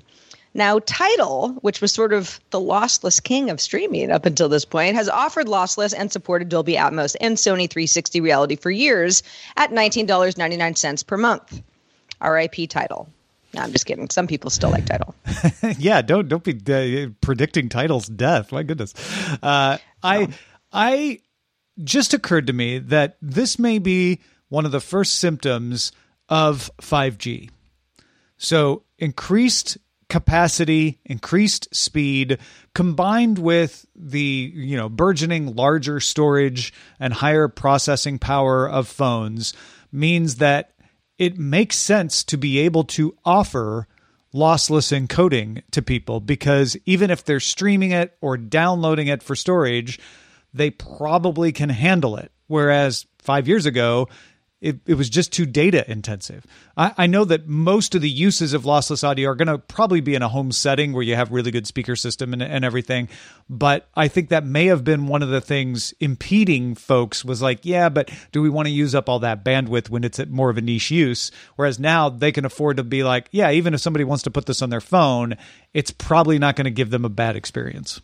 Now, 0.57 0.79
Tidal, 0.79 1.51
which 1.61 1.83
was 1.83 1.93
sort 1.93 2.15
of 2.15 2.41
the 2.49 2.59
lossless 2.59 3.23
king 3.23 3.51
of 3.51 3.61
streaming 3.61 4.11
up 4.11 4.25
until 4.25 4.49
this 4.49 4.65
point, 4.65 4.95
has 4.95 5.07
offered 5.07 5.49
lossless 5.49 5.93
and 5.95 6.11
supported 6.11 6.49
Dolby 6.49 6.77
Atmos 6.77 7.15
and 7.21 7.37
Sony 7.37 7.69
360 7.69 8.23
reality 8.23 8.57
for 8.57 8.71
years 8.71 9.23
at 9.59 9.71
$19.99 9.71 11.07
per 11.07 11.17
month. 11.19 11.63
RIP 12.23 12.71
Tidal. 12.71 13.07
No, 13.53 13.61
I'm 13.61 13.71
just 13.71 13.85
kidding. 13.85 14.09
Some 14.09 14.27
people 14.27 14.49
still 14.49 14.71
like 14.71 14.87
Tidal. 14.87 15.15
yeah, 15.79 16.01
don't 16.01 16.27
don't 16.27 16.43
be 16.43 16.55
uh, 17.05 17.11
predicting 17.21 17.69
Tidal's 17.69 18.07
death. 18.07 18.51
My 18.51 18.63
goodness. 18.63 18.95
Uh, 19.43 19.77
I 20.03 20.29
I 20.73 21.21
just 21.85 22.15
occurred 22.15 22.47
to 22.47 22.55
me 22.55 22.79
that 22.79 23.19
this 23.21 23.59
may 23.59 23.79
be 23.79 24.21
one 24.49 24.65
of 24.65 24.73
the 24.73 24.81
first 24.81 25.17
symptoms 25.17 25.93
of 26.31 26.71
5G. 26.81 27.51
So 28.39 28.85
increased 28.99 29.77
capacity, 30.09 31.01
increased 31.05 31.75
speed, 31.75 32.39
combined 32.75 33.39
with 33.39 33.87
the 33.95 34.53
you 34.55 34.77
know 34.77 34.89
burgeoning 34.89 35.55
larger 35.55 36.01
storage 36.01 36.73
and 37.01 37.13
higher 37.13 37.49
processing 37.49 38.19
power 38.19 38.69
of 38.69 38.89
phones, 38.89 39.53
means 39.91 40.37
that 40.37 40.73
it 41.19 41.39
makes 41.39 41.77
sense 41.77 42.23
to 42.25 42.37
be 42.37 42.59
able 42.59 42.85
to 42.85 43.17
offer 43.25 43.89
lossless 44.35 44.93
encoding 44.93 45.63
to 45.71 45.81
people 45.81 46.21
because 46.21 46.77
even 46.85 47.11
if 47.11 47.25
they're 47.25 47.41
streaming 47.41 47.93
it 47.93 48.17
or 48.21 48.37
downloading 48.37 49.09
it 49.09 49.23
for 49.23 49.35
storage, 49.35 49.99
they 50.53 50.71
probably 50.71 51.53
can 51.53 51.71
handle 51.71 52.17
it. 52.17 52.31
Whereas 52.47 53.07
five 53.19 53.49
years 53.49 53.67
ago, 53.67 54.09
it, 54.61 54.79
it 54.87 54.95
was 54.95 55.11
just 55.11 55.33
too 55.33 55.45
data 55.45 55.89
intensive. 55.91 56.47
I, 56.77 56.93
I 56.97 57.07
know 57.07 57.25
that 57.27 57.47
most 57.47 57.95
of 57.95 58.01
the 58.01 58.09
uses 58.09 58.55
of 58.55 58.63
lossless 58.63 59.05
audio 59.05 59.31
are 59.31 59.35
going 59.35 59.49
to 59.49 59.59
probably 59.59 60.01
be 60.01 60.15
in 60.15 60.23
a 60.23 60.29
home 60.29 60.51
setting 60.51 60.93
where 60.93 61.03
you 61.03 61.15
have 61.15 61.31
really 61.31 61.51
good 61.51 61.67
speaker 61.67 61.95
system 61.95 62.33
and, 62.33 62.43
and 62.43 62.65
everything. 62.65 63.09
But 63.51 63.89
I 63.95 64.09
think 64.09 64.31
that 64.31 64.47
may 64.47 64.67
have 64.67 64.83
been 64.83 65.09
one 65.09 65.23
of 65.23 65.29
the 65.29 65.43
things 65.43 65.93
impeding 66.01 66.75
folks 66.75 67.25
was 67.25 67.43
like, 67.43 67.61
yeah, 67.65 67.91
but 67.91 68.11
do 68.33 68.41
we 68.41 68.49
want 68.49 68.67
to 68.67 68.73
use 68.73 68.95
up 68.95 69.11
all 69.11 69.19
that 69.19 69.45
bandwidth 69.45 69.91
when 69.91 70.05
it's 70.05 70.25
more 70.27 70.49
of 70.49 70.57
a 70.57 70.63
niche 70.63 70.91
use? 70.91 71.31
Whereas 71.57 71.79
now 71.79 72.09
they 72.09 72.33
can 72.33 72.47
afford 72.47 72.79
to 72.79 72.85
be 72.85 73.05
like, 73.05 73.29
yeah, 73.33 73.51
even 73.51 73.75
if 73.75 73.81
somebody 73.81 74.05
wants 74.05 74.25
to 74.25 74.31
put 74.31 74.47
this 74.47 74.63
on 74.63 74.71
their 74.71 74.81
phone, 74.81 75.37
it's 75.75 75.91
probably 75.91 76.39
not 76.39 76.57
going 76.57 76.65
to 76.65 76.71
give 76.71 76.91
them 76.91 77.05
a 77.05 77.11
bad 77.11 77.37
experience. 77.37 78.01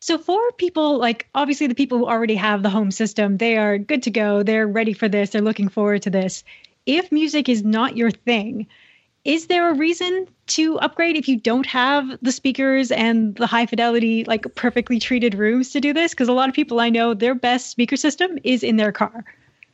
So 0.00 0.16
for 0.16 0.40
people 0.52 0.98
like 0.98 1.28
obviously 1.34 1.66
the 1.66 1.74
people 1.74 1.98
who 1.98 2.06
already 2.06 2.34
have 2.34 2.62
the 2.62 2.70
home 2.70 2.90
system, 2.90 3.36
they 3.36 3.56
are 3.58 3.78
good 3.78 4.02
to 4.04 4.10
go. 4.10 4.42
They're 4.42 4.66
ready 4.66 4.94
for 4.94 5.08
this. 5.08 5.30
They're 5.30 5.42
looking 5.42 5.68
forward 5.68 6.02
to 6.02 6.10
this. 6.10 6.42
If 6.86 7.12
music 7.12 7.48
is 7.48 7.62
not 7.62 7.96
your 7.96 8.10
thing, 8.10 8.66
is 9.24 9.48
there 9.48 9.70
a 9.70 9.74
reason 9.74 10.26
to 10.48 10.78
upgrade 10.78 11.16
if 11.16 11.28
you 11.28 11.38
don't 11.38 11.66
have 11.66 12.18
the 12.22 12.32
speakers 12.32 12.90
and 12.90 13.34
the 13.36 13.46
high 13.46 13.66
fidelity 13.66 14.24
like 14.24 14.54
perfectly 14.54 14.98
treated 14.98 15.34
rooms 15.34 15.70
to 15.70 15.80
do 15.80 15.92
this? 15.92 16.12
Because 16.12 16.28
a 16.28 16.32
lot 16.32 16.48
of 16.48 16.54
people 16.54 16.80
I 16.80 16.88
know 16.88 17.12
their 17.12 17.34
best 17.34 17.68
speaker 17.68 17.96
system 17.96 18.38
is 18.42 18.62
in 18.62 18.76
their 18.76 18.92
car. 18.92 19.24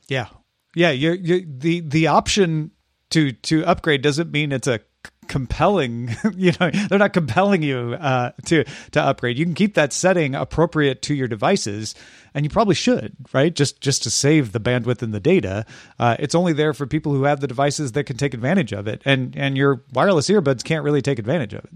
Yeah, 0.08 0.26
yeah. 0.74 0.90
You're, 0.90 1.14
you're, 1.14 1.40
the 1.46 1.80
the 1.80 2.08
option 2.08 2.72
to 3.10 3.30
to 3.30 3.64
upgrade 3.64 4.02
doesn't 4.02 4.32
mean 4.32 4.50
it's 4.50 4.66
a 4.66 4.80
compelling 5.28 6.14
you 6.36 6.52
know 6.60 6.70
they're 6.88 6.98
not 6.98 7.12
compelling 7.12 7.62
you 7.62 7.96
uh, 8.00 8.32
to 8.46 8.64
to 8.92 9.02
upgrade. 9.02 9.38
You 9.38 9.44
can 9.44 9.54
keep 9.54 9.74
that 9.74 9.92
setting 9.92 10.34
appropriate 10.34 11.02
to 11.02 11.14
your 11.14 11.28
devices 11.28 11.94
and 12.34 12.44
you 12.44 12.50
probably 12.50 12.74
should 12.74 13.16
right? 13.32 13.54
Just 13.54 13.80
just 13.80 14.02
to 14.04 14.10
save 14.10 14.52
the 14.52 14.60
bandwidth 14.60 15.02
and 15.02 15.12
the 15.12 15.20
data. 15.20 15.64
Uh, 15.98 16.16
it's 16.18 16.34
only 16.34 16.52
there 16.52 16.74
for 16.74 16.86
people 16.86 17.12
who 17.12 17.24
have 17.24 17.40
the 17.40 17.46
devices 17.46 17.92
that 17.92 18.04
can 18.04 18.16
take 18.16 18.34
advantage 18.34 18.72
of 18.72 18.86
it 18.86 19.02
and 19.04 19.36
and 19.36 19.56
your 19.56 19.82
wireless 19.92 20.28
earbuds 20.28 20.64
can't 20.64 20.84
really 20.84 21.02
take 21.02 21.18
advantage 21.18 21.54
of 21.54 21.64
it. 21.64 21.70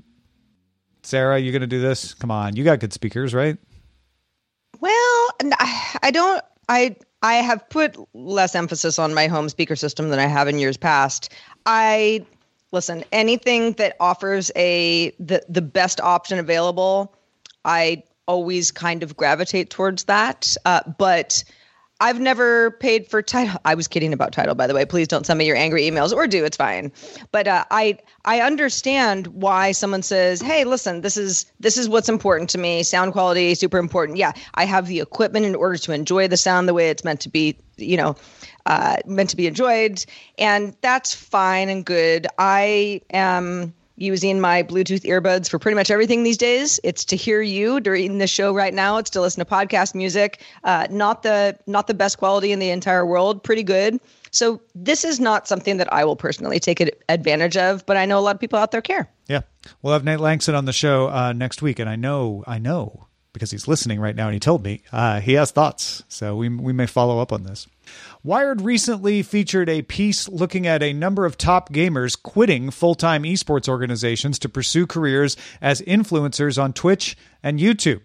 Sarah 1.02 1.38
you're 1.38 1.52
gonna 1.52 1.66
do 1.66 1.80
this? 1.80 2.14
Come 2.14 2.30
on. 2.30 2.56
You 2.56 2.64
got 2.64 2.80
good 2.80 2.92
speakers 2.92 3.34
right? 3.34 3.58
Well, 4.80 5.28
i 6.02 6.10
don't. 6.10 6.42
I 6.68 6.96
I 7.22 7.34
have 7.34 7.68
put 7.68 7.96
less 8.14 8.54
emphasis 8.54 8.98
on 8.98 9.12
my 9.12 9.26
home 9.26 9.48
speaker 9.48 9.76
system 9.76 10.08
than 10.10 10.18
I 10.18 10.26
have 10.26 10.48
in 10.48 10.58
years 10.58 10.76
past. 10.76 11.32
I 11.66 12.24
listen 12.72 13.04
anything 13.12 13.72
that 13.74 13.96
offers 14.00 14.50
a 14.56 15.10
the 15.18 15.42
the 15.48 15.62
best 15.62 16.00
option 16.00 16.38
available. 16.38 17.14
I 17.64 18.04
always 18.26 18.70
kind 18.70 19.02
of 19.02 19.16
gravitate 19.16 19.70
towards 19.70 20.04
that, 20.04 20.56
uh, 20.64 20.80
but. 20.98 21.44
I've 22.02 22.18
never 22.18 22.70
paid 22.70 23.08
for 23.08 23.20
Tidal. 23.20 23.60
I 23.66 23.74
was 23.74 23.86
kidding 23.86 24.14
about 24.14 24.32
Tidal, 24.32 24.54
by 24.54 24.66
the 24.66 24.72
way. 24.72 24.86
Please 24.86 25.06
don't 25.06 25.26
send 25.26 25.38
me 25.38 25.46
your 25.46 25.56
angry 25.56 25.82
emails, 25.82 26.14
or 26.14 26.26
do. 26.26 26.46
It's 26.46 26.56
fine. 26.56 26.92
But 27.30 27.46
uh, 27.46 27.64
I 27.70 27.98
I 28.24 28.40
understand 28.40 29.26
why 29.26 29.72
someone 29.72 30.02
says, 30.02 30.40
"Hey, 30.40 30.64
listen, 30.64 31.02
this 31.02 31.18
is 31.18 31.44
this 31.60 31.76
is 31.76 31.90
what's 31.90 32.08
important 32.08 32.48
to 32.50 32.58
me. 32.58 32.82
Sound 32.84 33.12
quality 33.12 33.54
super 33.54 33.76
important. 33.76 34.16
Yeah, 34.16 34.32
I 34.54 34.64
have 34.64 34.86
the 34.86 35.00
equipment 35.00 35.44
in 35.44 35.54
order 35.54 35.76
to 35.76 35.92
enjoy 35.92 36.26
the 36.26 36.38
sound 36.38 36.68
the 36.68 36.74
way 36.74 36.88
it's 36.88 37.04
meant 37.04 37.20
to 37.20 37.28
be. 37.28 37.58
You 37.76 37.98
know, 37.98 38.16
uh, 38.66 38.96
meant 39.06 39.30
to 39.30 39.36
be 39.36 39.46
enjoyed, 39.46 40.04
and 40.38 40.76
that's 40.80 41.14
fine 41.14 41.68
and 41.68 41.84
good. 41.84 42.26
I 42.38 43.02
am." 43.10 43.74
using 43.96 44.40
my 44.40 44.62
Bluetooth 44.62 45.02
earbuds 45.02 45.46
for 45.46 45.58
pretty 45.58 45.74
much 45.74 45.90
everything 45.90 46.22
these 46.22 46.38
days. 46.38 46.80
It's 46.82 47.04
to 47.04 47.16
hear 47.16 47.42
you 47.42 47.80
during 47.80 48.16
the 48.16 48.26
show 48.26 48.54
right 48.54 48.72
now. 48.72 48.96
It's 48.96 49.10
to 49.10 49.20
listen 49.20 49.44
to 49.44 49.50
podcast 49.50 49.94
music. 49.94 50.42
Uh, 50.64 50.86
not 50.90 51.22
the 51.22 51.58
not 51.66 51.86
the 51.86 51.92
best 51.92 52.16
quality 52.16 52.50
in 52.50 52.60
the 52.60 52.70
entire 52.70 53.04
world. 53.04 53.42
Pretty 53.42 53.62
good. 53.62 54.00
So 54.30 54.62
this 54.74 55.04
is 55.04 55.20
not 55.20 55.46
something 55.46 55.76
that 55.76 55.92
I 55.92 56.06
will 56.06 56.16
personally 56.16 56.58
take 56.58 56.80
advantage 57.10 57.58
of, 57.58 57.84
but 57.84 57.98
I 57.98 58.06
know 58.06 58.18
a 58.18 58.22
lot 58.22 58.34
of 58.34 58.40
people 58.40 58.58
out 58.58 58.70
there 58.70 58.80
care. 58.80 59.06
yeah 59.28 59.42
we'll 59.82 59.92
have 59.92 60.02
nate 60.02 60.18
langston 60.20 60.54
on 60.54 60.64
the 60.64 60.72
show 60.72 61.08
uh, 61.10 61.34
next 61.34 61.60
week 61.60 61.78
and 61.78 61.90
i 61.90 61.94
know 61.96 62.42
i 62.46 62.58
know 62.58 63.06
because 63.34 63.50
he's 63.50 63.68
listening 63.68 64.00
right 64.00 64.16
now 64.16 64.26
and 64.28 64.34
he 64.34 64.40
told 64.40 64.64
me 64.64 64.80
uh, 64.92 65.20
he 65.20 65.34
has 65.34 65.50
thoughts 65.50 66.02
so 66.08 66.34
we, 66.36 66.48
we 66.48 66.72
may 66.72 66.86
follow 66.86 67.20
up 67.20 67.32
on 67.32 67.42
this 67.42 67.66
Wired 68.22 68.60
recently 68.60 69.22
featured 69.22 69.68
a 69.68 69.82
piece 69.82 70.28
looking 70.28 70.66
at 70.66 70.82
a 70.82 70.92
number 70.92 71.24
of 71.24 71.38
top 71.38 71.72
gamers 71.72 72.20
quitting 72.20 72.70
full 72.70 72.94
time 72.94 73.22
esports 73.22 73.68
organizations 73.68 74.38
to 74.40 74.48
pursue 74.48 74.86
careers 74.86 75.36
as 75.60 75.80
influencers 75.82 76.62
on 76.62 76.72
Twitch 76.72 77.16
and 77.42 77.58
YouTube. 77.58 78.02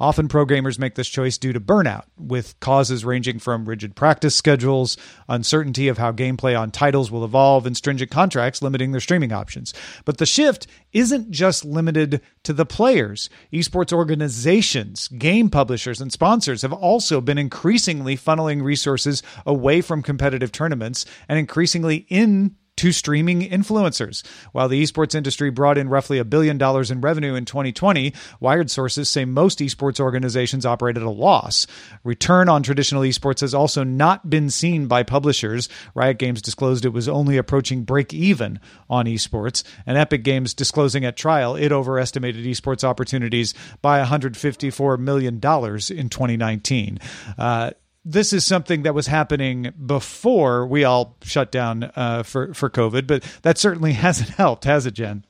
Often, 0.00 0.28
programmers 0.28 0.78
make 0.78 0.94
this 0.94 1.08
choice 1.08 1.38
due 1.38 1.52
to 1.52 1.58
burnout, 1.58 2.04
with 2.16 2.58
causes 2.60 3.04
ranging 3.04 3.40
from 3.40 3.64
rigid 3.64 3.96
practice 3.96 4.36
schedules, 4.36 4.96
uncertainty 5.28 5.88
of 5.88 5.98
how 5.98 6.12
gameplay 6.12 6.58
on 6.58 6.70
titles 6.70 7.10
will 7.10 7.24
evolve, 7.24 7.66
and 7.66 7.76
stringent 7.76 8.12
contracts 8.12 8.62
limiting 8.62 8.92
their 8.92 9.00
streaming 9.00 9.32
options. 9.32 9.74
But 10.04 10.18
the 10.18 10.26
shift 10.26 10.68
isn't 10.92 11.32
just 11.32 11.64
limited 11.64 12.20
to 12.44 12.52
the 12.52 12.64
players. 12.64 13.28
Esports 13.52 13.92
organizations, 13.92 15.08
game 15.08 15.50
publishers, 15.50 16.00
and 16.00 16.12
sponsors 16.12 16.62
have 16.62 16.72
also 16.72 17.20
been 17.20 17.38
increasingly 17.38 18.16
funneling 18.16 18.62
resources 18.62 19.22
away 19.44 19.80
from 19.80 20.02
competitive 20.02 20.52
tournaments 20.52 21.06
and 21.28 21.40
increasingly 21.40 22.06
in 22.08 22.54
to 22.78 22.92
streaming 22.92 23.42
influencers. 23.42 24.26
While 24.52 24.68
the 24.68 24.82
esports 24.82 25.14
industry 25.14 25.50
brought 25.50 25.78
in 25.78 25.88
roughly 25.88 26.18
a 26.18 26.24
billion 26.24 26.58
dollars 26.58 26.90
in 26.90 27.00
revenue 27.00 27.34
in 27.34 27.44
2020, 27.44 28.14
Wired 28.40 28.70
sources 28.70 29.08
say 29.08 29.24
most 29.24 29.58
esports 29.58 30.00
organizations 30.00 30.64
operate 30.64 30.96
at 30.96 31.02
a 31.02 31.10
loss. 31.10 31.66
Return 32.04 32.48
on 32.48 32.62
traditional 32.62 33.02
esports 33.02 33.40
has 33.40 33.54
also 33.54 33.84
not 33.84 34.30
been 34.30 34.50
seen 34.50 34.86
by 34.86 35.02
publishers. 35.02 35.68
Riot 35.94 36.18
Games 36.18 36.42
disclosed 36.42 36.84
it 36.84 36.90
was 36.90 37.08
only 37.08 37.36
approaching 37.36 37.84
break 37.84 38.14
even 38.14 38.60
on 38.88 39.06
esports, 39.06 39.62
and 39.86 39.98
Epic 39.98 40.22
Games 40.22 40.54
disclosing 40.54 41.04
at 41.04 41.16
trial 41.16 41.56
it 41.56 41.72
overestimated 41.72 42.44
esports 42.44 42.84
opportunities 42.84 43.54
by 43.82 44.02
$154 44.04 44.98
million 44.98 45.34
in 45.34 45.40
2019. 45.40 46.98
Uh, 47.36 47.70
this 48.08 48.32
is 48.32 48.44
something 48.44 48.82
that 48.84 48.94
was 48.94 49.06
happening 49.06 49.72
before 49.84 50.66
we 50.66 50.82
all 50.82 51.16
shut 51.22 51.52
down 51.52 51.90
uh, 51.94 52.22
for 52.22 52.54
for 52.54 52.70
COVID, 52.70 53.06
but 53.06 53.22
that 53.42 53.58
certainly 53.58 53.92
hasn't 54.06 54.30
helped, 54.30 54.64
has 54.64 54.86
it, 54.86 54.94
Jen? 54.94 55.24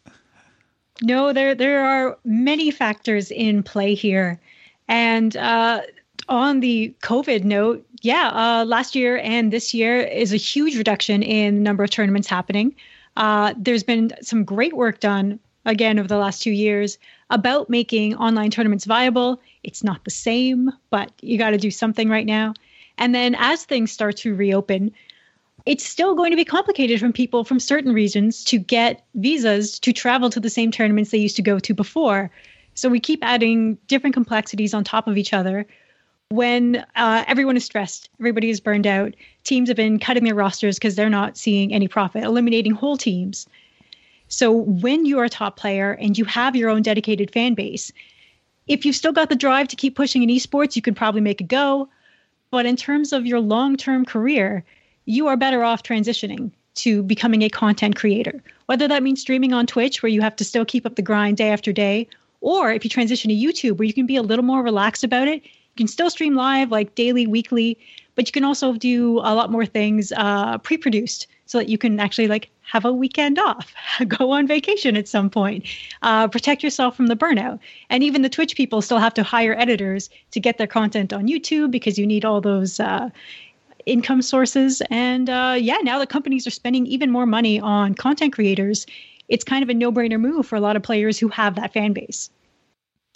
No, 1.03 1.33
there 1.33 1.55
there 1.55 1.85
are 1.85 2.19
many 2.25 2.71
factors 2.71 3.31
in 3.31 3.63
play 3.63 3.95
here, 3.95 4.41
and 4.87 5.37
uh, 5.37 5.83
on 6.29 6.61
the 6.61 6.95
COVID 7.03 7.45
note, 7.45 7.85
yeah, 8.03 8.31
uh, 8.33 8.65
last 8.65 8.95
year 8.95 9.19
and 9.19 9.53
this 9.53 9.75
year 9.75 10.01
is 10.01 10.33
a 10.33 10.37
huge 10.37 10.77
reduction 10.77 11.23
in 11.23 11.57
the 11.57 11.61
number 11.61 11.83
of 11.83 11.91
tournaments 11.91 12.29
happening. 12.29 12.75
Uh, 13.17 13.55
there's 13.57 13.83
been 13.83 14.13
some 14.23 14.45
great 14.45 14.75
work 14.77 15.01
done 15.01 15.41
again 15.65 15.99
over 15.99 16.07
the 16.07 16.17
last 16.17 16.43
two 16.43 16.53
years 16.53 16.99
about 17.31 17.69
making 17.69 18.15
online 18.17 18.51
tournaments 18.51 18.85
viable. 18.85 19.41
It's 19.65 19.83
not 19.83 20.05
the 20.05 20.11
same, 20.11 20.71
but 20.91 21.11
you 21.21 21.39
got 21.39 21.51
to 21.51 21.59
do 21.59 21.71
something 21.71 22.09
right 22.09 22.27
now. 22.27 22.55
And 22.99 23.15
then 23.15 23.35
as 23.39 23.65
things 23.65 23.93
start 23.93 24.17
to 24.19 24.35
reopen, 24.35 24.93
it's 25.67 25.85
still 25.85 26.15
going 26.15 26.31
to 26.31 26.37
be 26.37 26.45
complicated 26.45 27.01
from 27.01 27.13
people 27.13 27.45
from 27.45 27.61
certain 27.61 27.93
regions 27.93 28.45
to 28.45 28.59
get 28.59 29.05
visas 29.15 29.79
to 29.81 29.93
travel 29.93 30.31
to 30.31 30.41
the 30.41 30.51
same 30.51 30.71
tournaments 30.71 31.11
they 31.11 31.19
used 31.19 31.37
to 31.37 31.43
go 31.43 31.59
to 31.59 31.75
before. 31.75 32.31
So 32.75 32.89
we 32.89 33.01
keep 33.01 33.25
adding 33.25 33.77
different 33.87 34.15
complexities 34.15 34.73
on 34.73 34.85
top 34.85 35.07
of 35.09 35.19
each 35.19 35.33
other. 35.33 35.67
When 36.31 36.85
uh, 36.95 37.25
everyone 37.27 37.57
is 37.57 37.65
stressed, 37.65 38.11
everybody 38.21 38.51
is 38.51 38.61
burned 38.61 38.87
out. 38.87 39.15
Teams 39.45 39.69
have 39.69 39.77
been 39.77 39.99
cutting 39.99 40.25
their 40.25 40.35
rosters 40.35 40.77
because 40.77 40.95
they're 40.95 41.09
not 41.09 41.37
seeing 41.37 41.73
any 41.73 41.89
profit, 41.89 42.25
eliminating 42.25 42.73
whole 42.73 42.97
teams. 42.97 43.47
So 44.29 44.53
when 44.53 45.07
you 45.07 45.19
are 45.19 45.25
a 45.25 45.31
top 45.31 45.57
player 45.57 45.93
and 45.93 46.19
you 46.19 46.25
have 46.27 46.55
your 46.55 46.69
own 46.69 46.83
dedicated 46.83 47.33
fan 47.33 47.55
base, 47.55 47.93
if 48.67 48.85
you've 48.85 48.97
still 48.97 49.13
got 49.13 49.31
the 49.31 49.37
drive 49.37 49.69
to 49.69 49.77
keep 49.77 49.97
pushing 49.97 50.23
in 50.23 50.29
esports, 50.29 50.77
you 50.77 50.83
can 50.83 50.95
probably 50.95 51.23
make 51.23 51.41
a 51.41 51.45
go. 51.45 51.89
But 52.51 52.67
in 52.67 52.77
terms 52.77 53.13
of 53.13 53.27
your 53.27 53.41
long 53.41 53.77
term 53.77 54.05
career, 54.05 54.65
you 55.05 55.27
are 55.27 55.37
better 55.37 55.63
off 55.63 55.83
transitioning 55.83 56.51
to 56.77 57.03
becoming 57.03 57.43
a 57.43 57.49
content 57.49 57.97
creator. 57.97 58.43
Whether 58.67 58.89
that 58.89 59.03
means 59.03 59.21
streaming 59.21 59.53
on 59.53 59.67
Twitch, 59.67 60.03
where 60.03 60.11
you 60.11 60.21
have 60.21 60.37
to 60.37 60.45
still 60.45 60.65
keep 60.65 60.87
up 60.87 60.97
the 60.97 61.03
grind 61.03 61.37
day 61.37 61.51
after 61.51 61.73
day, 61.73 62.07
or 62.41 62.73
if 62.73 62.85
you 62.85 62.91
transition 62.91 63.31
to 63.31 63.35
YouTube, 63.35 63.79
where 63.79 63.87
you 63.87 63.93
can 63.93 64.07
be 64.07 64.17
a 64.17 64.23
little 64.23 64.45
more 64.45 64.63
relaxed 64.63 65.05
about 65.05 65.29
it. 65.29 65.43
You 65.45 65.77
can 65.77 65.89
still 65.89 66.11
stream 66.11 66.35
live, 66.35 66.71
like 66.71 66.95
daily, 66.95 67.27
weekly, 67.27 67.77
but 68.15 68.27
you 68.29 68.33
can 68.33 68.45
also 68.45 68.75
do 68.75 69.19
a 69.19 69.35
lot 69.35 69.51
more 69.51 69.67
things 69.67 70.13
uh, 70.17 70.59
pre 70.59 70.77
produced 70.77 71.27
so 71.49 71.59
that 71.59 71.69
you 71.69 71.79
can 71.79 71.99
actually 71.99 72.29
like 72.29 72.51
have 72.61 72.85
a 72.85 72.93
weekend 72.93 73.39
off, 73.39 73.75
go 74.07 74.31
on 74.31 74.47
vacation 74.47 74.97
at 74.97 75.09
some 75.09 75.29
point, 75.29 75.67
uh, 76.03 76.29
protect 76.29 76.63
yourself 76.63 76.95
from 76.95 77.09
the 77.09 77.17
burnout. 77.17 77.59
And 77.91 78.05
even 78.05 78.23
the 78.23 78.29
Twitch 78.29 78.55
people 78.55 78.83
still 78.83 78.99
have 78.99 79.15
to 79.15 79.23
hire 79.23 79.59
editors 79.59 80.11
to 80.31 80.41
get 80.41 80.59
their 80.59 80.67
content 80.67 81.13
on 81.13 81.27
YouTube 81.27 81.71
because 81.71 81.99
you 81.99 82.07
need 82.07 82.25
all 82.25 82.43
those 82.43 82.79
uh, 82.79 83.09
income 83.87 84.21
sources. 84.21 84.83
And 84.91 85.31
uh, 85.31 85.57
yeah, 85.59 85.79
now 85.83 85.99
the 85.99 86.07
companies 86.07 86.47
are 86.47 86.51
spending 86.51 86.87
even 86.87 87.11
more 87.11 87.27
money 87.27 87.59
on 87.59 87.95
content 87.95 88.35
creators. 88.35 88.87
It's 89.29 89.43
kind 89.43 89.63
of 89.63 89.71
a 89.71 89.75
no 89.75 89.91
brainer 89.91 90.21
move 90.21 90.47
for 90.47 90.57
a 90.57 90.61
lot 90.61 90.77
of 90.77 90.83
players 90.83 91.19
who 91.19 91.29
have 91.29 91.57
that 91.57 91.73
fan 91.73 91.95
base. 91.95 92.31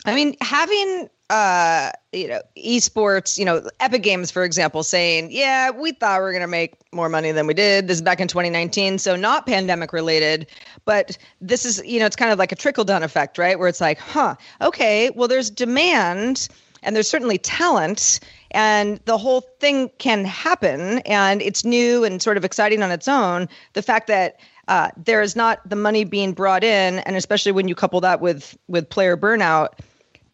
I 0.06 0.14
mean, 0.14 0.36
having 0.40 1.08
uh, 1.32 1.90
you 2.12 2.28
know, 2.28 2.42
esports, 2.58 3.38
you 3.38 3.44
know, 3.46 3.66
Epic 3.80 4.02
Games, 4.02 4.30
for 4.30 4.44
example, 4.44 4.82
saying, 4.82 5.28
yeah, 5.32 5.70
we 5.70 5.92
thought 5.92 6.20
we 6.20 6.24
were 6.24 6.30
going 6.30 6.42
to 6.42 6.46
make 6.46 6.74
more 6.92 7.08
money 7.08 7.32
than 7.32 7.46
we 7.46 7.54
did. 7.54 7.88
This 7.88 7.96
is 7.96 8.02
back 8.02 8.20
in 8.20 8.28
2019. 8.28 8.98
So 8.98 9.16
not 9.16 9.46
pandemic 9.46 9.94
related, 9.94 10.46
but 10.84 11.16
this 11.40 11.64
is, 11.64 11.82
you 11.86 11.98
know, 11.98 12.04
it's 12.04 12.16
kind 12.16 12.32
of 12.32 12.38
like 12.38 12.52
a 12.52 12.54
trickle 12.54 12.84
down 12.84 13.02
effect, 13.02 13.38
right? 13.38 13.58
Where 13.58 13.66
it's 13.66 13.80
like, 13.80 13.98
huh, 13.98 14.34
okay, 14.60 15.08
well, 15.16 15.26
there's 15.26 15.48
demand 15.48 16.48
and 16.82 16.94
there's 16.94 17.08
certainly 17.08 17.38
talent 17.38 18.20
and 18.50 19.00
the 19.06 19.16
whole 19.16 19.40
thing 19.58 19.90
can 19.96 20.26
happen 20.26 20.98
and 21.06 21.40
it's 21.40 21.64
new 21.64 22.04
and 22.04 22.20
sort 22.20 22.36
of 22.36 22.44
exciting 22.44 22.82
on 22.82 22.90
its 22.90 23.08
own. 23.08 23.48
The 23.72 23.80
fact 23.80 24.06
that 24.08 24.38
uh, 24.68 24.90
there 24.98 25.22
is 25.22 25.34
not 25.34 25.66
the 25.66 25.76
money 25.76 26.04
being 26.04 26.34
brought 26.34 26.62
in, 26.62 26.98
and 27.00 27.16
especially 27.16 27.52
when 27.52 27.68
you 27.68 27.74
couple 27.74 28.00
that 28.02 28.20
with 28.20 28.56
with 28.68 28.88
player 28.88 29.16
burnout, 29.16 29.70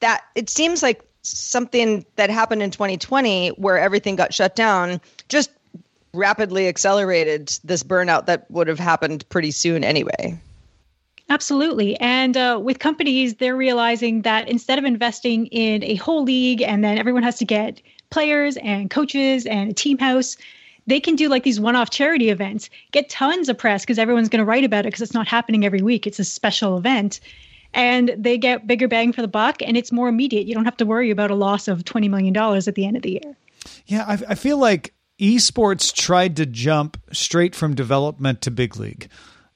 that 0.00 0.24
it 0.34 0.50
seems 0.50 0.82
like 0.82 1.02
something 1.22 2.04
that 2.16 2.30
happened 2.30 2.62
in 2.62 2.70
2020 2.70 3.50
where 3.50 3.78
everything 3.78 4.16
got 4.16 4.32
shut 4.32 4.56
down 4.56 5.00
just 5.28 5.50
rapidly 6.14 6.68
accelerated 6.68 7.58
this 7.64 7.82
burnout 7.82 8.26
that 8.26 8.50
would 8.50 8.66
have 8.66 8.78
happened 8.78 9.28
pretty 9.28 9.50
soon 9.50 9.84
anyway. 9.84 10.38
Absolutely. 11.30 11.98
And 12.00 12.36
uh, 12.36 12.58
with 12.62 12.78
companies, 12.78 13.34
they're 13.34 13.56
realizing 13.56 14.22
that 14.22 14.48
instead 14.48 14.78
of 14.78 14.84
investing 14.84 15.46
in 15.46 15.84
a 15.84 15.96
whole 15.96 16.22
league 16.24 16.62
and 16.62 16.82
then 16.82 16.96
everyone 16.96 17.22
has 17.22 17.36
to 17.38 17.44
get 17.44 17.82
players 18.10 18.56
and 18.58 18.88
coaches 18.88 19.44
and 19.44 19.70
a 19.70 19.74
team 19.74 19.98
house, 19.98 20.38
they 20.86 21.00
can 21.00 21.16
do 21.16 21.28
like 21.28 21.42
these 21.42 21.60
one 21.60 21.76
off 21.76 21.90
charity 21.90 22.30
events, 22.30 22.70
get 22.92 23.10
tons 23.10 23.50
of 23.50 23.58
press 23.58 23.82
because 23.82 23.98
everyone's 23.98 24.30
going 24.30 24.38
to 24.38 24.44
write 24.46 24.64
about 24.64 24.86
it 24.86 24.88
because 24.88 25.02
it's 25.02 25.12
not 25.12 25.28
happening 25.28 25.66
every 25.66 25.82
week. 25.82 26.06
It's 26.06 26.18
a 26.18 26.24
special 26.24 26.78
event 26.78 27.20
and 27.74 28.14
they 28.16 28.38
get 28.38 28.66
bigger 28.66 28.88
bang 28.88 29.12
for 29.12 29.22
the 29.22 29.28
buck 29.28 29.62
and 29.62 29.76
it's 29.76 29.92
more 29.92 30.08
immediate. 30.08 30.46
You 30.46 30.54
don't 30.54 30.64
have 30.64 30.76
to 30.78 30.86
worry 30.86 31.10
about 31.10 31.30
a 31.30 31.34
loss 31.34 31.68
of 31.68 31.84
$20 31.84 32.08
million 32.08 32.36
at 32.36 32.74
the 32.74 32.86
end 32.86 32.96
of 32.96 33.02
the 33.02 33.12
year. 33.12 33.36
Yeah, 33.86 34.04
I, 34.06 34.18
I 34.30 34.34
feel 34.34 34.58
like 34.58 34.94
esports 35.20 35.92
tried 35.92 36.36
to 36.36 36.46
jump 36.46 37.00
straight 37.12 37.54
from 37.54 37.74
development 37.74 38.42
to 38.42 38.50
big 38.50 38.76
league, 38.76 39.08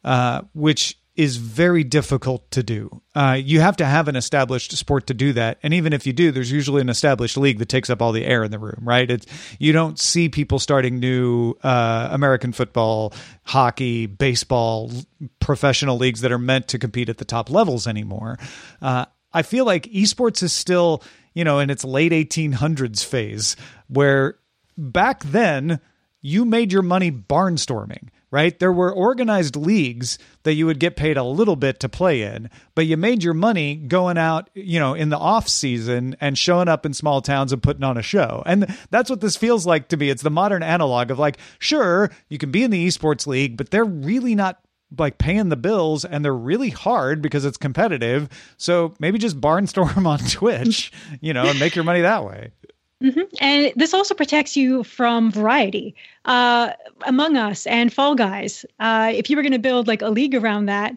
uh, 0.05 0.43
which 0.55 0.99
is 1.15 1.37
very 1.37 1.85
difficult 1.85 2.51
to 2.51 2.63
do. 2.63 3.03
Uh, 3.15 3.37
you 3.39 3.61
have 3.61 3.77
to 3.77 3.85
have 3.85 4.09
an 4.09 4.17
established 4.17 4.73
sport 4.77 5.07
to 5.07 5.15
do 5.15 5.35
that, 5.35 5.59
and 5.63 5.75
even 5.75 5.93
if 5.93 6.07
you 6.07 6.13
do, 6.13 6.33
there's 6.33 6.51
usually 6.51 6.81
an 6.81 6.89
established 6.89 7.37
league 7.37 7.59
that 7.59 7.69
takes 7.69 7.91
up 7.91 8.01
all 8.01 8.13
the 8.13 8.25
air 8.25 8.43
in 8.45 8.51
the 8.51 8.59
room, 8.59 8.81
right? 8.83 9.11
It's 9.11 9.27
you 9.59 9.73
don't 9.73 9.99
see 9.99 10.31
people 10.31 10.59
starting 10.59 11.01
new 11.01 11.55
uh, 11.63 12.09
American 12.11 12.53
football, 12.53 13.13
hockey, 13.45 14.07
baseball, 14.07 14.91
professional 15.39 15.99
leagues 15.99 16.23
that 16.23 16.33
are 16.33 16.39
meant 16.39 16.69
to 16.69 16.79
compete 16.79 17.11
at 17.11 17.19
the 17.19 17.27
top 17.27 17.51
levels 17.51 17.87
anymore. 17.87 18.39
Uh, 18.81 19.05
I 19.35 19.43
feel 19.43 19.67
like 19.67 19.85
esports 19.85 20.43
is 20.43 20.53
still, 20.53 21.03
you 21.35 21.45
know, 21.45 21.59
in 21.59 21.69
its 21.69 21.85
late 21.85 22.13
1800s 22.13 23.05
phase, 23.05 23.57
where 23.89 24.39
back 24.79 25.25
then 25.25 25.81
you 26.23 26.47
made 26.47 26.73
your 26.73 26.83
money 26.83 27.11
barnstorming 27.11 28.09
right? 28.33 28.59
There 28.59 28.73
were 28.73 28.93
organized 28.93 29.55
leagues 29.55 30.19
that 30.43 30.55
you 30.55 30.67
would 30.67 30.81
get 30.81 30.97
paid 30.97 31.17
a 31.17 31.23
little 31.23 31.55
bit 31.55 31.79
to 31.81 31.89
play 31.89 32.23
in, 32.23 32.51
but 32.75 32.87
you 32.87 32.97
made 32.97 33.23
your 33.23 33.35
money 33.35 33.77
going 33.77 34.17
out, 34.19 34.51
you 34.55 34.81
know, 34.81 34.95
in 34.95 35.11
the 35.11 35.19
off 35.19 35.47
season 35.47 36.17
and 36.19 36.37
showing 36.37 36.67
up 36.67 36.85
in 36.87 36.95
small 36.95 37.21
towns 37.21 37.53
and 37.53 37.63
putting 37.63 37.85
on 37.85 37.99
a 37.99 38.03
show. 38.03 38.43
And 38.47 38.75
that's 38.91 39.11
what 39.11 39.21
this 39.21 39.37
feels 39.37 39.67
like 39.67 39.89
to 39.89 39.99
me. 39.99 40.09
It's 40.09 40.23
the 40.23 40.31
modern 40.31 40.63
analog 40.63 41.11
of 41.11 41.19
like, 41.19 41.37
sure, 41.59 42.11
you 42.31 42.39
can 42.39 42.51
be 42.51 42.65
in 42.65 42.71
the 42.71 42.89
esports 42.89 43.27
league, 43.27 43.59
but 43.59 43.71
they're 43.71 43.85
really 43.85 44.35
not 44.35 44.59
like 44.99 45.19
paying 45.19 45.49
the 45.49 45.57
bills 45.57 46.05
and 46.05 46.25
they're 46.25 46.35
really 46.35 46.71
hard 46.71 47.23
because 47.23 47.45
it's 47.45 47.57
competitive. 47.57 48.29
So 48.57 48.95
maybe 48.99 49.19
just 49.19 49.41
barnstorm 49.41 50.07
on 50.07 50.19
Twitch, 50.31 50.91
you 51.21 51.35
know, 51.35 51.45
and 51.45 51.61
make 51.61 51.75
your 51.75 51.85
money 51.85 52.01
that 52.01 52.25
way. 52.25 52.53
Mm-hmm. 53.03 53.21
And 53.41 53.73
this 53.75 53.95
also 53.95 54.15
protects 54.15 54.57
you 54.57 54.85
from 54.85 55.33
variety. 55.33 55.95
Uh, 56.25 56.73
Among 57.07 57.37
Us 57.37 57.67
and 57.67 57.93
Fall 57.93 58.15
Guys, 58.15 58.65
uh, 58.79 59.13
if 59.15 59.29
you 59.29 59.37
were 59.37 59.43
going 59.43 59.53
to 59.53 59.59
build 59.59 59.89
like 59.89 60.03
a 60.03 60.09
league 60.09 60.35
around 60.35 60.67
that, 60.67 60.97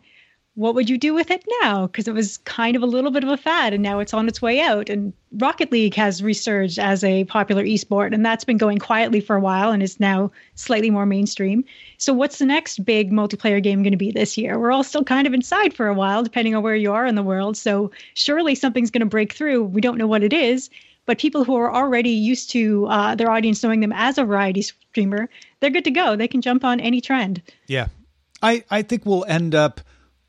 what 0.56 0.74
would 0.74 0.89
you 0.89 0.98
do 0.98 1.13
with 1.13 1.32
it 1.32 1.44
now? 1.62 1.88
Because 1.88 2.08
it 2.08 2.13
was 2.13 2.38
kind 2.38 2.78
of 2.78 2.82
a 2.82 2.86
little 2.86 3.12
bit 3.12 3.24
of 3.24 3.30
a 3.30 3.36
fad 3.36 3.74
and 3.74 3.84
now 3.84 4.00
it's 4.00 4.13
on 4.13 4.28
its 4.28 4.41
way 4.41 4.62
out. 4.62 4.89
And 4.89 5.12
Rocket 5.34 5.70
League 5.70 5.96
has 5.96 6.24
resurged 6.24 6.80
as 6.80 7.04
a 7.04 7.26
popular 7.26 7.65
esport, 7.65 8.13
and 8.13 8.26
that's 8.26 8.46
been 8.46 8.58
going 8.58 8.78
quietly 8.78 9.20
for 9.20 9.36
a 9.36 9.41
while 9.41 9.72
and 9.72 9.84
is 9.84 10.00
now 10.00 10.32
slightly 10.54 10.89
more 10.89 11.06
mainstream. 11.06 11.65
So, 11.98 12.13
what's 12.13 12.38
the 12.38 12.46
next 12.46 12.86
big 12.86 13.12
multiplayer 13.12 13.62
game 13.62 13.84
going 13.84 13.91
to 13.91 13.98
be 13.98 14.12
this 14.12 14.38
year? 14.38 14.58
We're 14.58 14.72
all 14.72 14.84
still 14.84 15.04
kind 15.04 15.28
of 15.28 15.34
inside 15.34 15.74
for 15.74 15.88
a 15.88 15.94
while, 15.94 16.24
depending 16.24 16.56
on 16.56 16.63
where 16.63 16.76
you 16.76 16.94
are 16.94 17.06
in 17.06 17.15
the 17.15 17.24
world. 17.24 17.58
So, 17.58 17.91
surely 18.13 18.56
something's 18.56 18.91
going 18.91 19.02
to 19.02 19.06
break 19.08 19.34
through. 19.34 19.65
We 19.65 19.82
don't 19.82 19.98
know 19.98 20.08
what 20.08 20.24
it 20.24 20.32
is, 20.32 20.70
but 21.06 21.20
people 21.20 21.44
who 21.44 21.56
are 21.56 21.74
already 21.74 22.10
used 22.10 22.52
to 22.52 22.86
uh, 22.88 23.15
their 23.15 23.30
audience 23.30 23.63
knowing 23.63 23.80
them 23.80 23.94
as 23.94 24.18
a 24.18 24.24
variety 24.24 24.62
streamer, 24.62 25.30
they're 25.60 25.70
good 25.70 25.84
to 25.86 25.91
go. 25.91 26.15
They 26.15 26.28
can 26.28 26.41
jump 26.41 26.63
on 26.63 26.80
any 26.80 27.02
trend. 27.02 27.41
Yeah. 27.68 27.88
I, 28.41 28.63
I 28.70 28.82
think 28.82 29.06
we'll 29.06 29.26
end 29.28 29.56
up 29.56 29.82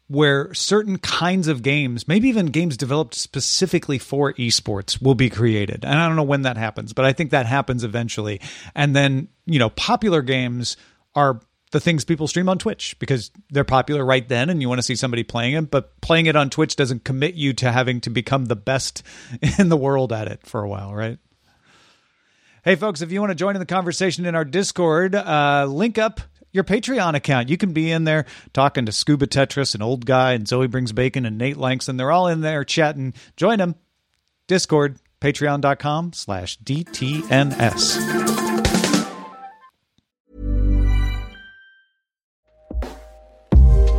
where 0.09 0.55
certain 0.55 0.99
kinds 0.99 1.49
of 1.49 1.63
games, 1.63 2.07
maybe 2.07 2.29
even 2.29 2.47
games 2.47 2.77
developed 2.77 3.15
specifically 3.15 3.99
for 3.99 4.33
esports, 4.35 5.03
will 5.03 5.17
be 5.17 5.29
created. 5.29 5.85
And 5.85 5.99
I 5.99 6.07
don't 6.07 6.17
know 6.17 6.23
when 6.23 6.43
that 6.43 6.57
happens, 6.57 6.93
but 6.93 7.05
I 7.05 7.13
think 7.13 7.31
that 7.31 7.47
happens 7.47 7.83
eventually. 7.83 8.41
And 8.75 8.95
then, 8.95 9.29
you 9.47 9.59
know, 9.59 9.71
popular 9.71 10.23
games 10.23 10.77
are 11.17 11.41
the 11.73 11.81
things 11.81 12.05
people 12.05 12.29
stream 12.29 12.49
on 12.49 12.59
Twitch 12.59 12.97
because 12.99 13.31
they're 13.51 13.65
popular 13.65 14.05
right 14.05 14.29
then 14.29 14.51
and 14.51 14.63
you 14.63 14.69
want 14.69 14.79
to 14.79 14.85
see 14.85 14.95
somebody 14.97 15.25
playing 15.25 15.55
it. 15.55 15.71
But 15.71 16.01
playing 16.01 16.27
it 16.27 16.37
on 16.37 16.51
Twitch 16.51 16.77
doesn't 16.77 17.05
commit 17.05 17.35
you 17.35 17.53
to 17.55 17.73
having 17.73 18.01
to 18.03 18.11
become 18.11 18.47
the 18.47 18.57
best 18.57 19.03
in 19.59 19.69
the 19.69 19.77
world 19.77 20.13
at 20.13 20.29
it 20.29 20.47
for 20.47 20.63
a 20.63 20.69
while, 20.69 20.95
right? 20.95 21.19
Hey, 22.65 22.75
folks, 22.75 23.01
if 23.01 23.13
you 23.13 23.21
want 23.21 23.31
to 23.31 23.37
join 23.37 23.55
in 23.55 23.61
the 23.61 23.67
conversation 23.67 24.27
in 24.27 24.35
our 24.35 24.45
Discord, 24.45 25.15
uh, 25.15 25.67
link 25.69 25.99
up 25.99 26.21
your 26.51 26.65
Patreon 26.65 27.15
account. 27.15 27.49
You 27.49 27.57
can 27.57 27.73
be 27.73 27.93
in 27.93 28.03
there 28.05 28.27
talking 28.53 28.87
to 28.87 28.93
Scuba 28.93 29.29
Tetris, 29.29 29.77
an 29.77 29.83
old 29.83 30.05
guy, 30.05 30.33
and 30.33 30.49
Zoe 30.49 30.67
Brings 30.67 30.93
Bacon 30.93 31.25
and 31.27 31.39
Nate 31.39 31.57
Langston. 31.59 31.97
They're 31.97 32.11
all 32.11 32.27
in 32.27 32.41
there 32.41 32.65
chatting. 32.65 33.15
Join 33.37 33.59
them. 33.59 33.77
Discord, 34.49 34.99
patreon.com 35.21 36.13
slash 36.13 36.59
DTNS. 36.59 38.46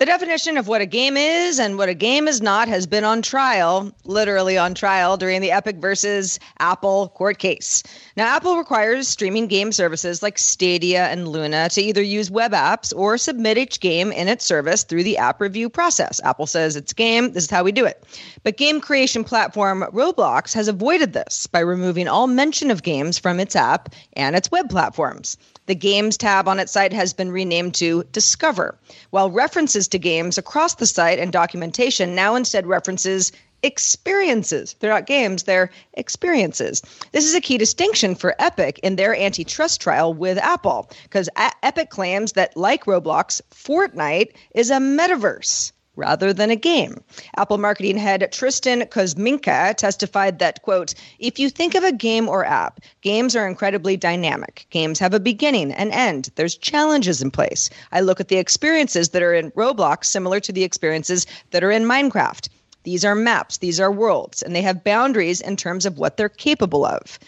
The 0.00 0.06
definition 0.06 0.56
of 0.56 0.66
what 0.66 0.80
a 0.80 0.86
game 0.86 1.18
is 1.18 1.60
and 1.60 1.76
what 1.76 1.90
a 1.90 1.94
game 1.94 2.26
is 2.26 2.40
not 2.40 2.68
has 2.68 2.86
been 2.86 3.04
on 3.04 3.20
trial, 3.20 3.92
literally 4.04 4.56
on 4.56 4.72
trial, 4.72 5.18
during 5.18 5.42
the 5.42 5.50
Epic 5.50 5.76
versus 5.76 6.38
Apple 6.58 7.10
court 7.10 7.38
case. 7.38 7.82
Now, 8.16 8.34
Apple 8.34 8.56
requires 8.56 9.08
streaming 9.08 9.46
game 9.46 9.72
services 9.72 10.22
like 10.22 10.38
Stadia 10.38 11.08
and 11.08 11.28
Luna 11.28 11.68
to 11.68 11.82
either 11.82 12.00
use 12.00 12.30
web 12.30 12.52
apps 12.52 12.94
or 12.96 13.18
submit 13.18 13.58
each 13.58 13.80
game 13.80 14.10
in 14.10 14.26
its 14.26 14.42
service 14.42 14.84
through 14.84 15.02
the 15.02 15.18
app 15.18 15.38
review 15.38 15.68
process. 15.68 16.18
Apple 16.24 16.46
says 16.46 16.76
it's 16.76 16.94
game, 16.94 17.34
this 17.34 17.44
is 17.44 17.50
how 17.50 17.62
we 17.62 17.70
do 17.70 17.84
it. 17.84 18.02
But 18.42 18.56
game 18.56 18.80
creation 18.80 19.22
platform 19.22 19.84
Roblox 19.92 20.54
has 20.54 20.66
avoided 20.66 21.12
this 21.12 21.46
by 21.46 21.60
removing 21.60 22.08
all 22.08 22.26
mention 22.26 22.70
of 22.70 22.82
games 22.82 23.18
from 23.18 23.38
its 23.38 23.54
app 23.54 23.94
and 24.14 24.34
its 24.34 24.50
web 24.50 24.70
platforms. 24.70 25.36
The 25.70 25.74
Games 25.76 26.16
tab 26.16 26.48
on 26.48 26.58
its 26.58 26.72
site 26.72 26.92
has 26.92 27.12
been 27.12 27.30
renamed 27.30 27.74
to 27.76 28.02
Discover, 28.10 28.76
while 29.10 29.30
references 29.30 29.86
to 29.90 29.98
games 29.98 30.38
across 30.38 30.74
the 30.74 30.86
site 30.86 31.18
and 31.18 31.32
documentation 31.32 32.14
now 32.14 32.34
instead 32.34 32.66
references 32.66 33.32
experiences. 33.62 34.74
They're 34.80 34.90
not 34.90 35.06
games, 35.06 35.42
they're 35.42 35.70
experiences. 35.94 36.82
This 37.12 37.26
is 37.26 37.34
a 37.34 37.40
key 37.40 37.58
distinction 37.58 38.14
for 38.14 38.34
Epic 38.38 38.78
in 38.82 38.96
their 38.96 39.14
antitrust 39.14 39.80
trial 39.80 40.14
with 40.14 40.38
Apple, 40.38 40.90
because 41.02 41.28
Epic 41.36 41.90
claims 41.90 42.32
that, 42.32 42.56
like 42.56 42.84
Roblox, 42.86 43.42
Fortnite 43.50 44.32
is 44.54 44.70
a 44.70 44.78
metaverse 44.78 45.72
rather 46.00 46.32
than 46.32 46.50
a 46.50 46.56
game. 46.56 47.00
Apple 47.36 47.58
marketing 47.58 47.98
head 47.98 48.26
Trystan 48.32 48.88
Kosmynka 48.88 49.76
testified 49.76 50.38
that, 50.38 50.62
quote, 50.62 50.94
if 51.18 51.38
you 51.38 51.50
think 51.50 51.74
of 51.74 51.84
a 51.84 51.92
game 51.92 52.28
or 52.28 52.44
app, 52.44 52.80
games 53.02 53.36
are 53.36 53.46
incredibly 53.46 53.96
dynamic. 53.96 54.66
Games 54.70 54.98
have 54.98 55.14
a 55.14 55.20
beginning 55.20 55.72
and 55.72 55.92
end. 55.92 56.30
There's 56.34 56.56
challenges 56.56 57.20
in 57.20 57.30
place. 57.30 57.68
I 57.92 58.00
look 58.00 58.18
at 58.18 58.28
the 58.28 58.38
experiences 58.38 59.10
that 59.10 59.22
are 59.22 59.34
in 59.34 59.50
Roblox 59.52 60.06
similar 60.06 60.40
to 60.40 60.52
the 60.52 60.64
experiences 60.64 61.26
that 61.50 61.62
are 61.62 61.70
in 61.70 61.84
Minecraft. 61.84 62.48
These 62.84 63.04
are 63.04 63.14
maps, 63.14 63.58
these 63.58 63.78
are 63.78 63.92
worlds, 63.92 64.42
and 64.42 64.56
they 64.56 64.62
have 64.62 64.82
boundaries 64.82 65.42
in 65.42 65.56
terms 65.56 65.84
of 65.84 65.98
what 65.98 66.16
they're 66.16 66.30
capable 66.30 66.86
of. 66.86 67.18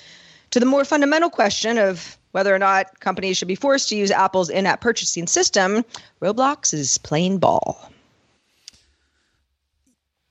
To 0.53 0.61
the 0.61 0.67
more 0.67 0.85
fundamental 0.85 1.29
question 1.29 1.77
of 1.77 2.17
whether 2.33 2.55
or 2.55 2.59
not 2.59 3.01
companies 3.01 3.37
should 3.37 3.49
be 3.49 3.55
forced 3.55 3.91
to 3.91 3.97
use 3.97 4.11
Apple's 4.11 4.49
in 4.49 4.65
app 4.67 4.81
purchasing 4.81 5.27
system, 5.27 5.85
Roblox 6.23 6.73
is 6.73 6.97
plain 6.99 7.37
ball. 7.37 7.92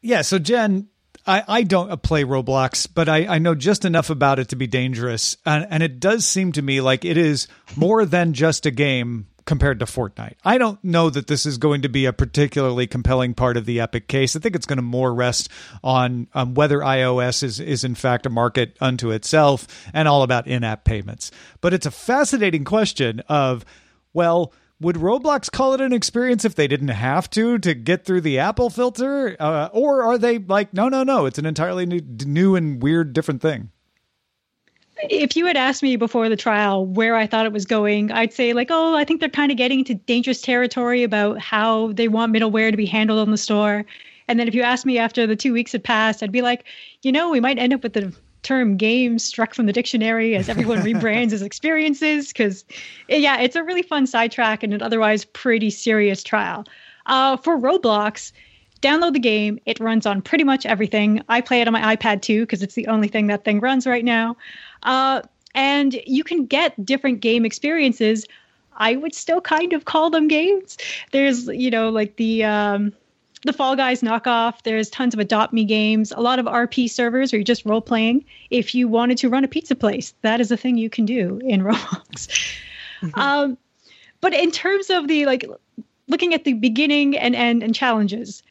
Yeah. 0.01 0.21
So, 0.21 0.39
Jen, 0.39 0.87
I, 1.25 1.43
I 1.47 1.63
don't 1.63 2.01
play 2.01 2.23
Roblox, 2.23 2.87
but 2.93 3.07
I, 3.07 3.25
I 3.27 3.37
know 3.39 3.55
just 3.55 3.85
enough 3.85 4.09
about 4.09 4.39
it 4.39 4.49
to 4.49 4.55
be 4.55 4.67
dangerous. 4.67 5.37
And, 5.45 5.67
and 5.69 5.83
it 5.83 5.99
does 5.99 6.25
seem 6.25 6.51
to 6.53 6.61
me 6.61 6.81
like 6.81 7.05
it 7.05 7.17
is 7.17 7.47
more 7.75 8.05
than 8.05 8.33
just 8.33 8.65
a 8.65 8.71
game 8.71 9.27
compared 9.45 9.79
to 9.79 9.85
Fortnite. 9.85 10.35
I 10.43 10.57
don't 10.57 10.81
know 10.83 11.09
that 11.09 11.27
this 11.27 11.45
is 11.45 11.57
going 11.57 11.81
to 11.81 11.89
be 11.89 12.05
a 12.05 12.13
particularly 12.13 12.87
compelling 12.87 13.33
part 13.33 13.57
of 13.57 13.65
the 13.65 13.79
Epic 13.79 14.07
case. 14.07 14.35
I 14.35 14.39
think 14.39 14.55
it's 14.55 14.65
going 14.65 14.77
to 14.77 14.83
more 14.83 15.13
rest 15.13 15.49
on 15.83 16.27
um, 16.33 16.53
whether 16.53 16.79
iOS 16.79 17.43
is, 17.43 17.59
is 17.59 17.83
in 17.83 17.95
fact 17.95 18.25
a 18.25 18.29
market 18.29 18.77
unto 18.79 19.11
itself 19.11 19.67
and 19.93 20.07
all 20.07 20.23
about 20.23 20.47
in 20.47 20.63
app 20.63 20.85
payments. 20.85 21.31
But 21.59 21.73
it's 21.73 21.85
a 21.85 21.91
fascinating 21.91 22.63
question 22.63 23.21
of, 23.21 23.65
well, 24.13 24.53
would 24.81 24.95
Roblox 24.95 25.49
call 25.51 25.73
it 25.73 25.81
an 25.81 25.93
experience 25.93 26.43
if 26.43 26.55
they 26.55 26.67
didn't 26.67 26.89
have 26.89 27.29
to 27.31 27.59
to 27.59 27.73
get 27.73 28.03
through 28.03 28.21
the 28.21 28.39
Apple 28.39 28.69
filter, 28.69 29.37
uh, 29.39 29.69
or 29.71 30.03
are 30.03 30.17
they 30.17 30.39
like, 30.39 30.73
no, 30.73 30.89
no, 30.89 31.03
no, 31.03 31.25
it's 31.25 31.37
an 31.37 31.45
entirely 31.45 31.85
new, 31.85 32.01
new 32.25 32.55
and 32.55 32.81
weird, 32.81 33.13
different 33.13 33.41
thing? 33.41 33.69
If 35.03 35.35
you 35.35 35.45
had 35.45 35.57
asked 35.57 35.81
me 35.81 35.95
before 35.95 36.29
the 36.29 36.35
trial 36.35 36.85
where 36.85 37.15
I 37.15 37.25
thought 37.25 37.45
it 37.45 37.53
was 37.53 37.65
going, 37.65 38.11
I'd 38.11 38.33
say 38.33 38.53
like, 38.53 38.69
oh, 38.69 38.95
I 38.95 39.03
think 39.03 39.19
they're 39.19 39.29
kind 39.29 39.51
of 39.51 39.57
getting 39.57 39.79
into 39.79 39.95
dangerous 39.95 40.41
territory 40.41 41.03
about 41.03 41.39
how 41.39 41.91
they 41.93 42.07
want 42.07 42.33
middleware 42.33 42.69
to 42.69 42.77
be 42.77 42.85
handled 42.85 43.19
on 43.19 43.31
the 43.31 43.37
store. 43.37 43.85
And 44.27 44.39
then 44.39 44.47
if 44.47 44.53
you 44.53 44.61
asked 44.61 44.85
me 44.85 44.97
after 44.97 45.25
the 45.25 45.35
two 45.35 45.53
weeks 45.53 45.71
had 45.71 45.83
passed, 45.83 46.21
I'd 46.21 46.31
be 46.31 46.41
like, 46.41 46.65
you 47.01 47.11
know, 47.11 47.29
we 47.29 47.39
might 47.39 47.57
end 47.57 47.73
up 47.73 47.83
with 47.83 47.93
the 47.93 48.13
term 48.43 48.77
games 48.77 49.23
struck 49.23 49.54
from 49.54 49.65
the 49.65 49.73
dictionary 49.73 50.36
as 50.36 50.49
everyone 50.49 50.80
rebrands 50.84 51.32
as 51.32 51.41
experiences 51.41 52.30
because 52.30 52.65
yeah 53.08 53.39
it's 53.39 53.56
a 53.56 53.63
really 53.63 53.84
fun 53.84 54.08
sidetrack 54.08 54.63
and 54.63 54.73
an 54.73 54.82
otherwise 54.82 55.25
pretty 55.25 55.69
serious 55.69 56.23
trial. 56.23 56.65
Uh, 57.08 57.36
for 57.38 57.58
roblox 57.58 58.32
download 58.82 59.13
the 59.13 59.19
game. 59.19 59.60
It 59.65 59.80
runs 59.80 60.06
on 60.06 60.21
pretty 60.21 60.43
much 60.43 60.65
everything. 60.65 61.21
I 61.30 61.41
play 61.41 61.62
it 61.62 61.67
on 61.67 61.73
my 61.73 61.95
ipad 61.95 62.21
too 62.21 62.41
because 62.41 62.62
it's 62.62 62.75
the 62.75 62.88
only 62.88 63.08
thing 63.08 63.27
that 63.27 63.45
thing 63.45 63.60
runs 63.60 63.88
right 63.88 64.04
now. 64.04 64.36
Uh, 64.84 65.21
and 65.54 66.01
you 66.06 66.23
can 66.23 66.45
get 66.45 66.84
different 66.86 67.21
game 67.21 67.45
experiences. 67.45 68.25
I 68.77 68.95
would 68.95 69.13
still 69.13 69.41
kind 69.41 69.73
of 69.73 69.86
call 69.86 70.10
them 70.10 70.27
games. 70.27 70.77
There's 71.12 71.47
you 71.47 71.69
know 71.69 71.89
like 71.89 72.15
the 72.15 72.43
um, 72.43 72.93
the 73.43 73.54
Fall 73.54 73.75
Guys 73.75 74.01
knockoff. 74.01 74.62
There's 74.63 74.89
tons 74.89 75.13
of 75.13 75.19
Adopt 75.19 75.54
Me 75.54 75.65
games, 75.65 76.12
a 76.12 76.19
lot 76.19 76.39
of 76.39 76.45
RP 76.45 76.89
servers 76.89 77.32
where 77.32 77.39
you're 77.39 77.43
just 77.43 77.65
role 77.65 77.82
playing. 77.82 78.25
If 78.49 78.75
you 78.75 78.88
wanted 78.88 79.17
to 79.19 79.30
run 79.30 79.43
a 79.43 79.47
pizza 79.47 79.75
place, 79.75 80.13
that 80.21 80.41
is 80.41 80.51
a 80.51 80.58
thing 80.58 80.77
you 80.77 80.89
can 80.89 81.06
do 81.06 81.39
in 81.43 81.62
Roblox. 81.63 82.27
Mm-hmm. 83.01 83.19
Um, 83.19 83.58
but 84.19 84.34
in 84.34 84.51
terms 84.51 84.89
of 84.89 85.08
the 85.08 85.25
like 85.25 85.45
looking 86.08 86.34
at 86.34 86.43
the 86.43 86.54
beginning 86.54 87.17
and 87.17 87.36
end 87.36 87.63
and 87.63 87.73
challenges, 87.73 88.43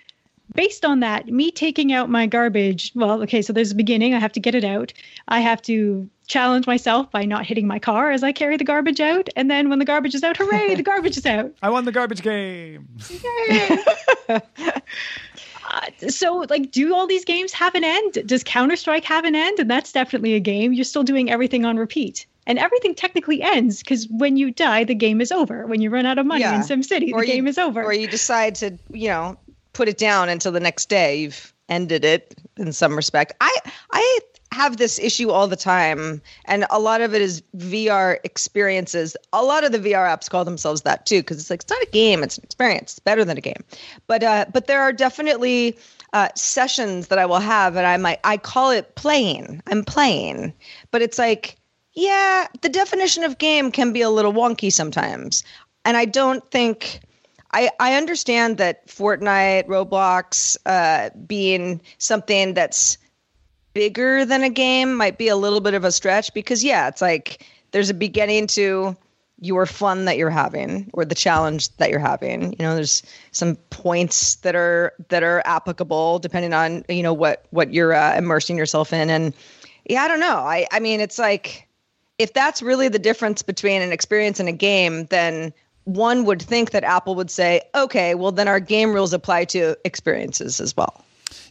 based 0.55 0.85
on 0.85 1.00
that, 1.00 1.26
me 1.26 1.50
taking 1.50 1.92
out 1.92 2.11
my 2.11 2.26
garbage, 2.26 2.92
well, 2.94 3.22
okay, 3.22 3.42
so 3.42 3.53
there's 3.53 3.70
a 3.70 3.76
beginning, 3.76 4.14
I 4.14 4.18
have 4.18 4.33
to 4.33 4.40
get 4.40 4.55
it 4.55 4.64
out. 4.64 4.92
I 5.29 5.40
have 5.40 5.62
to 5.62 6.09
challenge 6.30 6.66
myself 6.66 7.10
by 7.10 7.24
not 7.24 7.44
hitting 7.44 7.66
my 7.66 7.78
car 7.78 8.10
as 8.10 8.22
I 8.22 8.32
carry 8.32 8.56
the 8.56 8.64
garbage 8.64 9.00
out. 9.00 9.28
And 9.36 9.50
then 9.50 9.68
when 9.68 9.78
the 9.78 9.84
garbage 9.84 10.14
is 10.14 10.22
out, 10.22 10.36
hooray, 10.36 10.74
the 10.76 10.82
garbage 10.82 11.18
is 11.18 11.26
out. 11.26 11.52
I 11.62 11.68
won 11.68 11.84
the 11.84 11.92
garbage 11.92 12.22
game. 12.22 12.88
uh, 14.28 14.40
so, 16.08 16.46
like, 16.48 16.70
do 16.70 16.94
all 16.94 17.06
these 17.06 17.24
games 17.24 17.52
have 17.52 17.74
an 17.74 17.84
end? 17.84 18.22
Does 18.26 18.44
Counter 18.44 18.76
Strike 18.76 19.04
have 19.04 19.24
an 19.24 19.34
end? 19.34 19.58
And 19.58 19.68
that's 19.68 19.92
definitely 19.92 20.34
a 20.34 20.40
game. 20.40 20.72
You're 20.72 20.84
still 20.84 21.02
doing 21.02 21.30
everything 21.30 21.64
on 21.64 21.76
repeat. 21.76 22.26
And 22.46 22.58
everything 22.58 22.94
technically 22.94 23.42
ends 23.42 23.80
because 23.80 24.08
when 24.08 24.36
you 24.36 24.50
die, 24.50 24.84
the 24.84 24.94
game 24.94 25.20
is 25.20 25.30
over. 25.30 25.66
When 25.66 25.82
you 25.82 25.90
run 25.90 26.06
out 26.06 26.18
of 26.18 26.26
money 26.26 26.40
yeah. 26.40 26.56
in 26.56 26.62
SimCity, 26.62 27.16
the 27.16 27.26
game 27.26 27.46
is 27.46 27.58
over. 27.58 27.82
Or 27.82 27.92
you 27.92 28.08
decide 28.08 28.54
to, 28.56 28.78
you 28.90 29.08
know, 29.08 29.36
put 29.72 29.88
it 29.88 29.98
down 29.98 30.28
until 30.28 30.50
the 30.50 30.60
next 30.60 30.88
day. 30.88 31.20
You've 31.20 31.52
ended 31.68 32.04
it 32.04 32.34
in 32.56 32.72
some 32.72 32.96
respect. 32.96 33.34
I 33.40 33.56
I 33.92 34.18
have 34.52 34.76
this 34.76 34.98
issue 34.98 35.30
all 35.30 35.46
the 35.46 35.56
time 35.56 36.20
and 36.44 36.66
a 36.70 36.78
lot 36.78 37.00
of 37.00 37.14
it 37.14 37.22
is 37.22 37.42
VR 37.56 38.18
experiences. 38.24 39.16
A 39.32 39.44
lot 39.44 39.64
of 39.64 39.72
the 39.72 39.78
VR 39.78 40.08
apps 40.08 40.28
call 40.28 40.44
themselves 40.44 40.82
that 40.82 41.06
too 41.06 41.20
because 41.20 41.38
it's 41.38 41.50
like 41.50 41.62
it's 41.62 41.70
not 41.70 41.82
a 41.82 41.90
game, 41.92 42.22
it's 42.22 42.36
an 42.36 42.44
experience. 42.44 42.92
It's 42.92 42.98
better 42.98 43.24
than 43.24 43.38
a 43.38 43.40
game. 43.40 43.62
But 44.06 44.22
uh 44.22 44.46
but 44.52 44.66
there 44.66 44.82
are 44.82 44.92
definitely 44.92 45.78
uh, 46.12 46.28
sessions 46.34 47.06
that 47.06 47.20
I 47.20 47.26
will 47.26 47.38
have 47.38 47.76
and 47.76 47.86
I 47.86 47.96
might 47.96 48.18
I 48.24 48.36
call 48.36 48.70
it 48.70 48.96
playing. 48.96 49.62
I'm 49.68 49.84
playing. 49.84 50.52
But 50.90 51.02
it's 51.02 51.18
like 51.18 51.56
yeah, 51.92 52.46
the 52.62 52.68
definition 52.68 53.24
of 53.24 53.38
game 53.38 53.70
can 53.70 53.92
be 53.92 54.00
a 54.00 54.10
little 54.10 54.32
wonky 54.32 54.72
sometimes. 54.72 55.44
And 55.84 55.96
I 55.96 56.04
don't 56.04 56.48
think 56.50 57.00
I, 57.52 57.70
I 57.80 57.94
understand 57.94 58.58
that 58.58 58.86
Fortnite, 58.86 59.66
Roblox, 59.66 60.56
uh, 60.66 61.10
being 61.26 61.80
something 61.98 62.54
that's 62.54 62.96
bigger 63.72 64.24
than 64.24 64.42
a 64.42 64.50
game 64.50 64.94
might 64.94 65.18
be 65.18 65.28
a 65.28 65.37
little 65.37 65.61
bit 65.61 65.74
of 65.74 65.85
a 65.85 65.92
stretch 65.92 66.33
because, 66.35 66.64
yeah, 66.64 66.88
it's 66.88 67.02
like 67.02 67.46
there's 67.72 67.90
a 67.90 67.94
beginning 67.94 68.46
to 68.48 68.96
your 69.40 69.64
fun 69.64 70.04
that 70.04 70.18
you're 70.18 70.30
having 70.30 70.90
or 70.92 71.04
the 71.04 71.14
challenge 71.14 71.74
that 71.78 71.90
you're 71.90 71.98
having. 71.98 72.52
You 72.52 72.59
know, 72.61 72.74
there's 72.74 73.02
some 73.33 73.56
points 73.70 74.37
that 74.37 74.54
are 74.54 74.92
that 75.09 75.22
are 75.22 75.42
applicable 75.46 76.18
depending 76.18 76.52
on 76.52 76.85
you 76.88 77.02
know 77.02 77.14
what 77.14 77.46
what 77.50 77.72
you're 77.72 77.94
uh, 77.94 78.16
immersing 78.16 78.59
yourself 78.59 78.92
in. 78.92 79.09
And 79.09 79.33
yeah, 79.87 80.02
I 80.02 80.09
don't 80.09 80.20
know. 80.20 80.37
I 80.37 80.66
I 80.70 80.78
mean, 80.78 81.00
it's 81.00 81.18
like 81.18 81.66
if 82.18 82.35
that's 82.35 82.61
really 82.61 82.88
the 82.88 82.98
difference 82.98 83.40
between 83.40 83.80
an 83.80 83.92
experience 83.92 84.38
and 84.40 84.48
a 84.48 84.52
game, 84.52 85.06
then 85.06 85.54
one 85.85 86.26
would 86.26 86.42
think 86.42 86.72
that 86.72 86.85
Apple 86.85 87.14
would 87.14 87.30
say, 87.30 87.62
okay, 87.74 88.14
well, 88.14 88.30
then 88.30 88.46
our 88.46 88.61
game 88.61 88.92
rules 88.92 89.14
apply 89.14 89.46
to 89.46 89.74
experiences 89.87 90.61
as 90.61 90.76
well. 90.76 91.02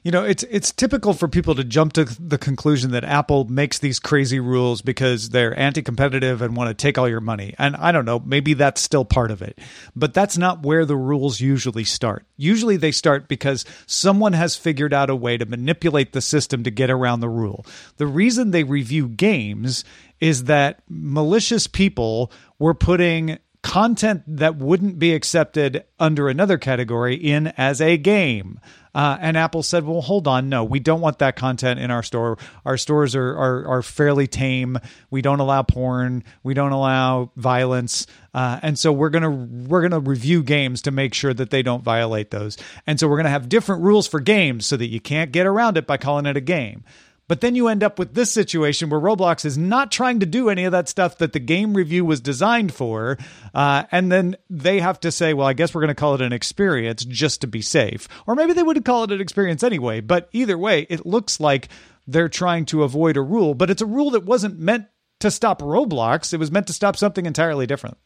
You 0.01 0.11
know, 0.11 0.23
it's 0.23 0.43
it's 0.43 0.71
typical 0.71 1.13
for 1.13 1.27
people 1.27 1.55
to 1.55 1.63
jump 1.63 1.93
to 1.93 2.05
the 2.05 2.37
conclusion 2.37 2.91
that 2.91 3.03
Apple 3.03 3.45
makes 3.45 3.79
these 3.79 3.99
crazy 3.99 4.39
rules 4.39 4.81
because 4.81 5.29
they're 5.29 5.57
anti-competitive 5.57 6.41
and 6.41 6.55
want 6.55 6.69
to 6.69 6.73
take 6.73 6.97
all 6.97 7.09
your 7.09 7.19
money. 7.19 7.53
And 7.57 7.75
I 7.75 7.91
don't 7.91 8.05
know, 8.05 8.19
maybe 8.19 8.53
that's 8.53 8.81
still 8.81 9.03
part 9.03 9.29
of 9.29 9.41
it. 9.41 9.59
But 9.95 10.13
that's 10.13 10.37
not 10.37 10.63
where 10.63 10.85
the 10.85 10.95
rules 10.95 11.41
usually 11.41 11.83
start. 11.83 12.25
Usually 12.37 12.77
they 12.77 12.91
start 12.91 13.27
because 13.27 13.65
someone 13.87 14.33
has 14.33 14.55
figured 14.55 14.93
out 14.93 15.09
a 15.09 15.15
way 15.15 15.37
to 15.37 15.45
manipulate 15.45 16.13
the 16.13 16.21
system 16.21 16.63
to 16.63 16.71
get 16.71 16.89
around 16.89 17.19
the 17.19 17.29
rule. 17.29 17.65
The 17.97 18.07
reason 18.07 18.51
they 18.51 18.63
review 18.63 19.09
games 19.09 19.83
is 20.21 20.45
that 20.45 20.79
malicious 20.87 21.67
people 21.67 22.31
were 22.57 22.73
putting 22.73 23.37
content 23.61 24.23
that 24.25 24.55
wouldn't 24.55 24.99
be 24.99 25.13
accepted 25.13 25.83
under 25.99 26.29
another 26.29 26.57
category 26.57 27.15
in 27.15 27.47
as 27.57 27.81
a 27.81 27.97
game. 27.97 28.59
Uh, 28.95 29.17
and 29.21 29.37
Apple 29.37 29.61
said, 29.61 29.85
"Well, 29.85 30.01
hold 30.01 30.27
on, 30.27 30.49
no, 30.49 30.63
we 30.63 30.79
don't 30.79 31.01
want 31.01 31.19
that 31.19 31.35
content 31.35 31.79
in 31.79 31.91
our 31.91 32.01
store. 32.01 32.37
Our 32.65 32.75
stores 32.77 33.15
are 33.15 33.37
are, 33.37 33.67
are 33.67 33.81
fairly 33.83 34.25
tame. 34.25 34.79
We 35.11 35.21
don't 35.21 35.39
allow 35.39 35.61
porn. 35.61 36.23
We 36.41 36.55
don't 36.55 36.71
allow 36.71 37.31
violence, 37.35 38.07
uh, 38.33 38.59
and 38.63 38.79
so 38.79 38.91
we're 38.91 39.11
gonna 39.11 39.29
we're 39.29 39.83
gonna 39.83 39.99
review 39.99 40.41
games 40.41 40.81
to 40.83 40.91
make 40.91 41.13
sure 41.13 41.35
that 41.35 41.51
they 41.51 41.61
don't 41.61 41.83
violate 41.83 42.31
those. 42.31 42.57
And 42.87 42.99
so 42.99 43.07
we're 43.07 43.17
gonna 43.17 43.29
have 43.29 43.47
different 43.47 43.83
rules 43.83 44.07
for 44.07 44.19
games 44.19 44.65
so 44.65 44.75
that 44.77 44.87
you 44.87 44.99
can't 44.99 45.31
get 45.31 45.45
around 45.45 45.77
it 45.77 45.85
by 45.85 45.97
calling 45.97 46.25
it 46.25 46.35
a 46.35 46.41
game." 46.41 46.83
But 47.29 47.41
then 47.41 47.53
you 47.53 47.67
end 47.67 47.83
up 47.83 47.99
with 47.99 48.15
this 48.15 48.31
situation 48.31 48.89
where 48.89 48.99
Roblox 48.99 49.45
is 49.45 49.55
not 49.55 49.91
trying 49.91 50.19
to 50.19 50.25
do 50.25 50.49
any 50.49 50.65
of 50.65 50.71
that 50.71 50.89
stuff 50.89 51.19
that 51.19 51.31
the 51.31 51.39
game 51.39 51.75
review 51.75 52.03
was 52.03 52.19
designed 52.19 52.73
for. 52.73 53.19
Uh, 53.53 53.83
and 53.91 54.11
then 54.11 54.35
they 54.49 54.79
have 54.79 54.99
to 55.01 55.11
say, 55.11 55.35
well, 55.35 55.45
I 55.45 55.53
guess 55.53 55.73
we're 55.73 55.81
going 55.81 55.89
to 55.89 55.95
call 55.95 56.15
it 56.15 56.21
an 56.21 56.33
experience 56.33 57.05
just 57.05 57.41
to 57.41 57.47
be 57.47 57.61
safe. 57.61 58.07
Or 58.25 58.33
maybe 58.33 58.53
they 58.53 58.63
would 58.63 58.83
call 58.83 59.03
it 59.03 59.11
an 59.11 59.21
experience 59.21 59.63
anyway. 59.63 60.01
But 60.01 60.27
either 60.31 60.57
way, 60.57 60.87
it 60.89 61.05
looks 61.05 61.39
like 61.39 61.69
they're 62.07 62.29
trying 62.29 62.65
to 62.65 62.81
avoid 62.81 63.15
a 63.15 63.21
rule, 63.21 63.53
but 63.53 63.69
it's 63.69 63.83
a 63.83 63.85
rule 63.85 64.09
that 64.11 64.25
wasn't 64.25 64.57
meant 64.57 64.87
to 65.19 65.29
stop 65.29 65.61
Roblox. 65.61 66.33
It 66.33 66.37
was 66.37 66.49
meant 66.51 66.65
to 66.65 66.73
stop 66.73 66.97
something 66.97 67.27
entirely 67.27 67.67
different. 67.67 67.97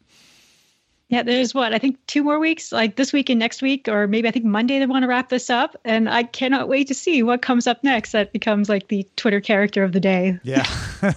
Yeah, 1.13 1.21
there's 1.21 1.54
what 1.54 1.73
I 1.73 1.78
think 1.78 2.04
two 2.08 2.23
more 2.23 2.39
weeks, 2.39 2.71
like 2.71 2.95
this 2.95 3.13
week 3.13 3.30
and 3.30 3.38
next 3.39 3.62
week, 3.62 3.88
or 3.88 4.08
maybe 4.08 4.28
I 4.28 4.32
think 4.32 4.45
Monday 4.45 4.80
they 4.80 4.88
want 4.88 5.04
to 5.04 5.08
wrap 5.08 5.30
this 5.30 5.52
up, 5.52 5.76
and 5.86 6.10
I 6.10 6.23
cannot 6.23 6.67
wait 6.67 6.88
to 6.88 6.95
see 6.95 7.21
what 7.21 7.43
comes 7.43 7.67
up 7.67 7.84
next. 7.84 8.13
That 8.13 8.34
becomes 8.34 8.67
like 8.67 8.88
the 8.88 9.08
Twitter 9.15 9.39
character 9.39 9.84
of 9.84 9.91
the 9.91 9.99
day. 9.99 10.39
Yeah, 10.41 10.65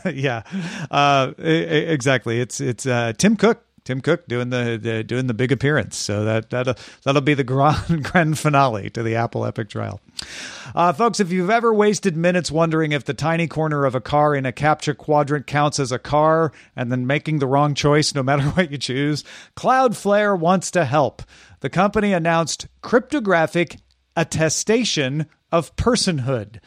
yeah, 0.13 0.43
uh, 0.91 1.33
exactly. 1.39 2.41
It's 2.41 2.61
it's 2.61 2.85
uh, 2.85 3.15
Tim 3.17 3.37
Cook 3.37 3.65
Tim 3.87 4.01
Cook 4.01 4.27
doing 4.27 4.51
the, 4.51 4.79
the, 4.83 5.05
doing 5.05 5.29
the 5.29 5.35
big 5.35 5.53
appearance. 5.53 5.97
So 5.97 6.25
that 6.25 6.51
that'll 6.51 6.75
that'll 7.05 7.23
be 7.23 7.35
the 7.35 7.45
grand 7.45 8.05
grand 8.05 8.39
finale 8.39 8.91
to 8.91 9.03
the 9.03 9.15
Apple 9.15 9.47
Epic 9.47 9.71
trial. 9.71 10.01
Uh, 10.75 10.93
folks, 10.93 11.21
if 11.21 11.31
you've 11.31 11.51
ever 11.51 11.73
wasted 11.73 12.17
minutes 12.17 12.51
wondering 12.51 12.93
if 12.93 13.05
the 13.05 13.15
tiny 13.15 13.47
corner 13.47 13.85
of 13.85 13.95
a 13.95 14.01
car 14.01 14.35
in 14.35 14.45
a 14.45 14.53
CAPTCHA 14.53 14.99
quadrant 14.99 15.47
counts 15.47 15.79
as 15.79 15.93
a 15.93 15.99
car 15.99 16.53
and 16.75 16.91
then 16.91 17.07
making 17.07 17.39
the 17.39 17.47
wrong 17.47 17.75
choice 17.75 18.15
no 18.15 18.23
matter 18.23 18.43
what 18.51 18.71
you 18.71 18.79
choose, 18.79 19.25
Cloudflare 19.57 20.39
wants 20.39 20.71
to 20.73 20.85
help. 20.85 21.23
The 21.61 21.71
company 21.71 22.13
announced 22.13 22.67
cryptographic 22.83 23.79
attestation 24.17 25.27
of 25.53 25.75
personhood, 25.77 26.59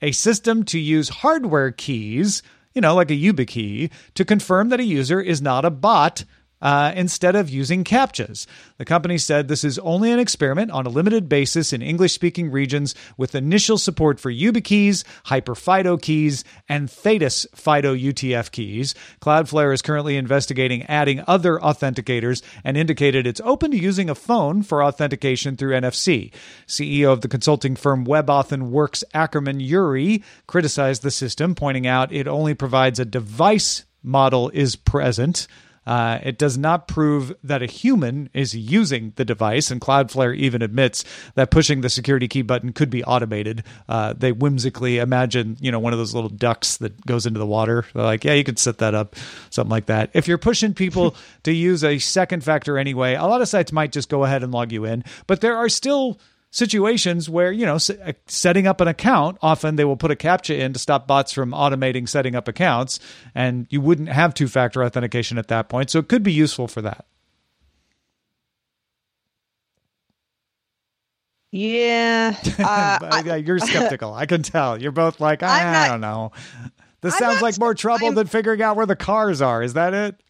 a 0.00 0.12
system 0.12 0.64
to 0.64 0.78
use 0.78 1.08
hardware 1.10 1.72
keys 1.72 2.42
you 2.74 2.80
know, 2.80 2.94
like 2.94 3.10
a 3.10 3.14
YubiKey, 3.14 3.90
to 4.14 4.24
confirm 4.24 4.70
that 4.70 4.80
a 4.80 4.84
user 4.84 5.20
is 5.20 5.40
not 5.40 5.64
a 5.64 5.70
bot 5.70 6.24
uh, 6.64 6.92
instead 6.96 7.36
of 7.36 7.50
using 7.50 7.84
CAPTCHAs. 7.84 8.46
The 8.78 8.86
company 8.86 9.18
said 9.18 9.46
this 9.46 9.64
is 9.64 9.78
only 9.80 10.10
an 10.10 10.18
experiment 10.18 10.70
on 10.70 10.86
a 10.86 10.88
limited 10.88 11.28
basis 11.28 11.74
in 11.74 11.82
English 11.82 12.14
speaking 12.14 12.50
regions 12.50 12.94
with 13.18 13.34
initial 13.34 13.76
support 13.76 14.18
for 14.18 14.32
YubiKeys, 14.32 15.04
HyperFido 15.26 16.00
keys, 16.00 16.42
and 16.66 16.90
Thetis 16.90 17.46
FIDO 17.54 17.94
U2F 17.94 18.50
keys. 18.50 18.94
Cloudflare 19.20 19.74
is 19.74 19.82
currently 19.82 20.16
investigating 20.16 20.84
adding 20.84 21.22
other 21.26 21.58
authenticators 21.58 22.42
and 22.64 22.78
indicated 22.78 23.26
it's 23.26 23.42
open 23.44 23.70
to 23.70 23.76
using 23.76 24.08
a 24.08 24.14
phone 24.14 24.62
for 24.62 24.82
authentication 24.82 25.56
through 25.56 25.78
NFC. 25.78 26.32
CEO 26.66 27.12
of 27.12 27.20
the 27.20 27.28
consulting 27.28 27.76
firm 27.76 28.06
WebAuthn 28.06 28.70
Works 28.70 29.04
Ackermann 29.14 29.60
Yuriy 29.60 30.22
criticized 30.46 31.02
the 31.02 31.10
system, 31.10 31.54
pointing 31.54 31.86
out 31.86 32.10
it 32.10 32.26
only 32.26 32.54
provides 32.54 32.98
a 32.98 33.04
device 33.04 33.84
model 34.02 34.48
is 34.54 34.76
present 34.76 35.46
uh, 35.86 36.18
it 36.22 36.38
does 36.38 36.56
not 36.56 36.88
prove 36.88 37.34
that 37.42 37.62
a 37.62 37.66
human 37.66 38.30
is 38.32 38.54
using 38.54 39.12
the 39.16 39.24
device, 39.24 39.70
and 39.70 39.80
Cloudflare 39.80 40.36
even 40.36 40.62
admits 40.62 41.04
that 41.34 41.50
pushing 41.50 41.80
the 41.80 41.88
security 41.88 42.28
key 42.28 42.42
button 42.42 42.72
could 42.72 42.90
be 42.90 43.04
automated. 43.04 43.62
Uh, 43.88 44.14
they 44.16 44.32
whimsically 44.32 44.98
imagine, 44.98 45.56
you 45.60 45.70
know, 45.70 45.78
one 45.78 45.92
of 45.92 45.98
those 45.98 46.14
little 46.14 46.30
ducks 46.30 46.78
that 46.78 47.04
goes 47.06 47.26
into 47.26 47.38
the 47.38 47.46
water. 47.46 47.84
They're 47.94 48.04
like, 48.04 48.24
yeah, 48.24 48.34
you 48.34 48.44
could 48.44 48.58
set 48.58 48.78
that 48.78 48.94
up, 48.94 49.16
something 49.50 49.70
like 49.70 49.86
that. 49.86 50.10
If 50.14 50.28
you're 50.28 50.38
pushing 50.38 50.74
people 50.74 51.16
to 51.44 51.52
use 51.52 51.84
a 51.84 51.98
second 51.98 52.44
factor 52.44 52.78
anyway, 52.78 53.14
a 53.14 53.24
lot 53.24 53.42
of 53.42 53.48
sites 53.48 53.72
might 53.72 53.92
just 53.92 54.08
go 54.08 54.24
ahead 54.24 54.42
and 54.42 54.52
log 54.52 54.72
you 54.72 54.84
in, 54.84 55.04
but 55.26 55.40
there 55.40 55.56
are 55.56 55.68
still 55.68 56.18
situations 56.54 57.28
where 57.28 57.50
you 57.50 57.66
know 57.66 57.74
uh, 57.74 58.12
setting 58.26 58.68
up 58.68 58.80
an 58.80 58.86
account 58.86 59.36
often 59.42 59.74
they 59.74 59.84
will 59.84 59.96
put 59.96 60.12
a 60.12 60.14
captcha 60.14 60.56
in 60.56 60.72
to 60.72 60.78
stop 60.78 61.04
bots 61.04 61.32
from 61.32 61.50
automating 61.50 62.08
setting 62.08 62.36
up 62.36 62.46
accounts 62.46 63.00
and 63.34 63.66
you 63.70 63.80
wouldn't 63.80 64.08
have 64.08 64.32
two 64.32 64.46
factor 64.46 64.84
authentication 64.84 65.36
at 65.36 65.48
that 65.48 65.68
point 65.68 65.90
so 65.90 65.98
it 65.98 66.08
could 66.08 66.22
be 66.22 66.32
useful 66.32 66.68
for 66.68 66.80
that. 66.80 67.06
Yeah 71.50 72.36
uh, 72.60 73.34
you're 73.44 73.58
skeptical 73.60 74.14
i 74.14 74.26
can 74.26 74.42
tell. 74.44 74.80
You're 74.80 74.92
both 74.92 75.18
like 75.18 75.42
i, 75.42 75.72
not, 75.72 75.88
don't 75.88 76.00
know. 76.00 76.30
This 77.00 77.14
I'm 77.14 77.18
sounds 77.18 77.42
like 77.42 77.58
more 77.58 77.74
trouble 77.74 78.06
I'm, 78.06 78.14
than 78.14 78.28
figuring 78.28 78.62
out 78.62 78.76
where 78.76 78.86
the 78.86 78.96
cars 78.96 79.42
are. 79.42 79.60
Is 79.60 79.74
that 79.74 79.92
it 79.92 80.22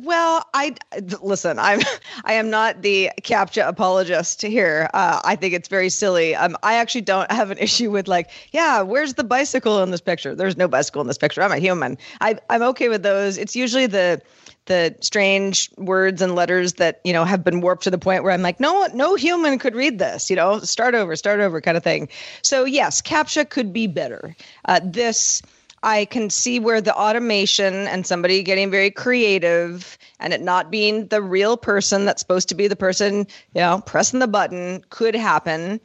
well, 0.00 0.44
I 0.54 0.74
listen. 1.22 1.58
I'm 1.58 1.80
I 2.24 2.34
am 2.34 2.50
not 2.50 2.82
the 2.82 3.10
CAPTCHA 3.22 3.66
apologist 3.68 4.42
here. 4.42 4.88
Uh, 4.94 5.20
I 5.24 5.36
think 5.36 5.54
it's 5.54 5.68
very 5.68 5.88
silly. 5.88 6.34
Um, 6.34 6.56
I 6.62 6.74
actually 6.74 7.02
don't 7.02 7.30
have 7.30 7.50
an 7.50 7.58
issue 7.60 7.90
with 7.90 8.08
like, 8.08 8.30
yeah, 8.52 8.82
where's 8.82 9.14
the 9.14 9.24
bicycle 9.24 9.82
in 9.82 9.90
this 9.90 10.00
picture? 10.00 10.34
There's 10.34 10.56
no 10.56 10.68
bicycle 10.68 11.00
in 11.00 11.08
this 11.08 11.18
picture. 11.18 11.42
I'm 11.42 11.52
a 11.52 11.58
human. 11.58 11.98
I 12.20 12.36
I'm 12.50 12.62
okay 12.62 12.88
with 12.88 13.02
those. 13.02 13.38
It's 13.38 13.56
usually 13.56 13.86
the 13.86 14.20
the 14.66 14.94
strange 15.00 15.70
words 15.76 16.22
and 16.22 16.34
letters 16.34 16.74
that 16.74 17.00
you 17.04 17.12
know 17.12 17.24
have 17.24 17.44
been 17.44 17.60
warped 17.60 17.84
to 17.84 17.90
the 17.90 17.98
point 17.98 18.22
where 18.22 18.32
I'm 18.32 18.42
like, 18.42 18.60
no, 18.60 18.88
no 18.94 19.14
human 19.14 19.58
could 19.58 19.74
read 19.74 19.98
this. 19.98 20.30
You 20.30 20.36
know, 20.36 20.60
start 20.60 20.94
over, 20.94 21.16
start 21.16 21.40
over, 21.40 21.60
kind 21.60 21.76
of 21.76 21.82
thing. 21.82 22.08
So 22.42 22.64
yes, 22.64 23.02
CAPTCHA 23.02 23.50
could 23.50 23.72
be 23.72 23.86
better. 23.86 24.34
Uh, 24.64 24.80
this 24.82 25.42
I 25.84 26.06
can 26.06 26.30
see 26.30 26.58
where 26.58 26.80
the 26.80 26.96
automation 26.96 27.74
and 27.74 28.06
somebody 28.06 28.42
getting 28.42 28.70
very 28.70 28.90
creative 28.90 29.98
and 30.18 30.32
it 30.32 30.40
not 30.40 30.70
being 30.70 31.08
the 31.08 31.20
real 31.20 31.58
person 31.58 32.06
that's 32.06 32.22
supposed 32.22 32.48
to 32.48 32.54
be 32.54 32.66
the 32.68 32.74
person, 32.74 33.18
you 33.54 33.60
know, 33.60 33.82
pressing 33.84 34.18
the 34.18 34.26
button 34.26 34.82
could 34.88 35.14
happen. 35.14 35.78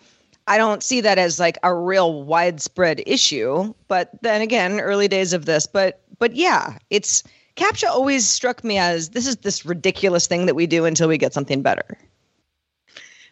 I 0.47 0.57
don't 0.57 0.81
see 0.81 1.01
that 1.01 1.17
as 1.17 1.37
like 1.37 1.57
a 1.63 1.75
real 1.75 2.23
widespread 2.23 3.03
issue, 3.05 3.73
but 3.89 4.09
then 4.21 4.41
again, 4.41 4.79
early 4.79 5.09
days 5.09 5.33
of 5.33 5.45
this, 5.45 5.67
but 5.67 6.01
but 6.17 6.33
yeah, 6.33 6.77
it's 6.89 7.23
CAPTCHA 7.57 7.89
always 7.89 8.27
struck 8.27 8.63
me 8.63 8.77
as 8.77 9.09
this 9.09 9.27
is 9.27 9.35
this 9.37 9.65
ridiculous 9.65 10.27
thing 10.27 10.45
that 10.45 10.55
we 10.55 10.65
do 10.65 10.85
until 10.85 11.09
we 11.09 11.17
get 11.17 11.33
something 11.33 11.61
better. 11.61 11.97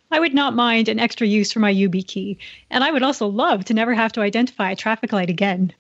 I 0.10 0.20
would 0.20 0.34
not 0.34 0.56
mind 0.56 0.88
an 0.88 1.00
extra 1.00 1.28
use 1.28 1.52
for 1.52 1.60
my 1.60 1.72
UB 1.72 1.96
key. 2.06 2.38
And 2.70 2.84
I 2.84 2.92
would 2.92 3.04
also 3.04 3.28
love 3.28 3.66
to 3.66 3.74
never 3.74 3.94
have 3.94 4.14
to 4.14 4.22
identify 4.22 4.72
a 4.72 4.76
traffic 4.76 5.12
light 5.12 5.30
again. 5.30 5.74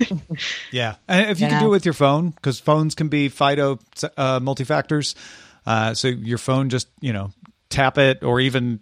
yeah. 0.70 0.96
And 1.08 1.30
if 1.30 1.40
you 1.40 1.46
yeah. 1.46 1.52
can 1.52 1.60
do 1.62 1.66
it 1.68 1.70
with 1.70 1.84
your 1.84 1.94
phone, 1.94 2.30
because 2.30 2.60
phones 2.60 2.94
can 2.94 3.08
be 3.08 3.28
FIDO 3.28 3.78
uh, 4.16 4.40
multi-factors. 4.40 5.14
Uh, 5.64 5.94
so 5.94 6.08
your 6.08 6.38
phone 6.38 6.68
just, 6.68 6.88
you 7.00 7.12
know, 7.12 7.30
tap 7.70 7.96
it 7.96 8.22
or 8.22 8.40
even, 8.40 8.80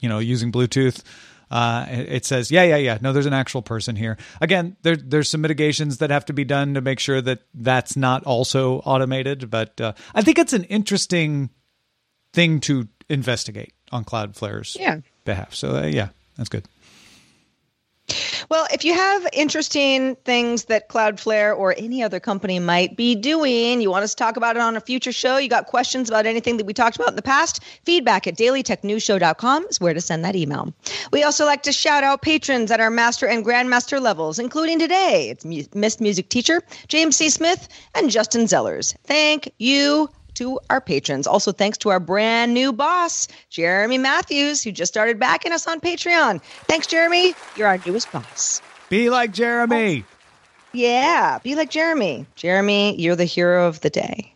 you 0.00 0.08
know, 0.08 0.18
using 0.18 0.50
Bluetooth. 0.50 1.02
Uh, 1.50 1.84
it 1.88 2.24
says, 2.24 2.50
yeah, 2.50 2.62
yeah, 2.62 2.76
yeah. 2.76 2.96
No, 3.00 3.12
there's 3.12 3.26
an 3.26 3.32
actual 3.32 3.60
person 3.60 3.96
here. 3.96 4.16
Again, 4.40 4.76
there, 4.82 4.96
there's 4.96 5.28
some 5.28 5.40
mitigations 5.40 5.98
that 5.98 6.10
have 6.10 6.24
to 6.26 6.32
be 6.32 6.44
done 6.44 6.74
to 6.74 6.80
make 6.80 7.00
sure 7.00 7.20
that 7.20 7.40
that's 7.52 7.96
not 7.96 8.24
also 8.24 8.76
automated. 8.78 9.50
But 9.50 9.80
uh, 9.80 9.92
I 10.14 10.22
think 10.22 10.38
it's 10.38 10.52
an 10.52 10.64
interesting 10.64 11.50
thing 12.32 12.60
to 12.60 12.86
investigate 13.08 13.72
on 13.90 14.04
Cloudflare's 14.04 14.76
yeah. 14.78 15.00
behalf. 15.24 15.54
So 15.54 15.76
uh, 15.76 15.86
yeah, 15.86 16.08
that's 16.36 16.48
good. 16.48 16.66
Well, 18.48 18.66
if 18.72 18.84
you 18.84 18.94
have 18.94 19.28
interesting 19.32 20.16
things 20.24 20.64
that 20.64 20.88
Cloudflare 20.88 21.56
or 21.56 21.74
any 21.78 22.02
other 22.02 22.18
company 22.18 22.58
might 22.58 22.96
be 22.96 23.14
doing, 23.14 23.80
you 23.80 23.90
want 23.90 24.02
us 24.02 24.10
to 24.10 24.16
talk 24.16 24.36
about 24.36 24.56
it 24.56 24.62
on 24.62 24.76
a 24.76 24.80
future 24.80 25.12
show, 25.12 25.36
you 25.36 25.48
got 25.48 25.66
questions 25.66 26.08
about 26.08 26.26
anything 26.26 26.56
that 26.56 26.66
we 26.66 26.74
talked 26.74 26.96
about 26.96 27.10
in 27.10 27.16
the 27.16 27.22
past, 27.22 27.62
feedback 27.84 28.26
at 28.26 28.36
dailytechnewsshow.com 28.36 29.66
is 29.66 29.80
where 29.80 29.94
to 29.94 30.00
send 30.00 30.24
that 30.24 30.34
email. 30.34 30.72
We 31.12 31.22
also 31.22 31.44
like 31.44 31.62
to 31.62 31.72
shout 31.72 32.02
out 32.02 32.22
patrons 32.22 32.70
at 32.70 32.80
our 32.80 32.90
master 32.90 33.28
and 33.28 33.44
grandmaster 33.44 34.00
levels, 34.00 34.38
including 34.38 34.78
today, 34.78 35.30
it's 35.30 35.44
Miss 35.74 36.00
Music 36.00 36.28
Teacher, 36.28 36.62
James 36.88 37.16
C. 37.16 37.30
Smith, 37.30 37.68
and 37.94 38.10
Justin 38.10 38.46
Zellers. 38.46 38.96
Thank 39.04 39.52
you 39.58 40.08
to 40.40 40.58
our 40.70 40.80
patrons. 40.80 41.26
Also, 41.26 41.52
thanks 41.52 41.76
to 41.76 41.90
our 41.90 42.00
brand 42.00 42.54
new 42.54 42.72
boss, 42.72 43.28
Jeremy 43.50 43.98
Matthews, 43.98 44.62
who 44.62 44.72
just 44.72 44.90
started 44.90 45.18
backing 45.18 45.52
us 45.52 45.66
on 45.66 45.80
Patreon. 45.80 46.42
Thanks, 46.66 46.86
Jeremy. 46.86 47.34
You're 47.56 47.68
our 47.68 47.78
newest 47.84 48.10
boss. 48.10 48.62
Be 48.88 49.10
like 49.10 49.32
Jeremy. 49.32 50.02
Oh, 50.02 50.16
yeah, 50.72 51.38
be 51.42 51.54
like 51.56 51.68
Jeremy. 51.68 52.24
Jeremy, 52.36 52.98
you're 52.98 53.16
the 53.16 53.26
hero 53.26 53.68
of 53.68 53.82
the 53.82 53.90
day. 53.90 54.32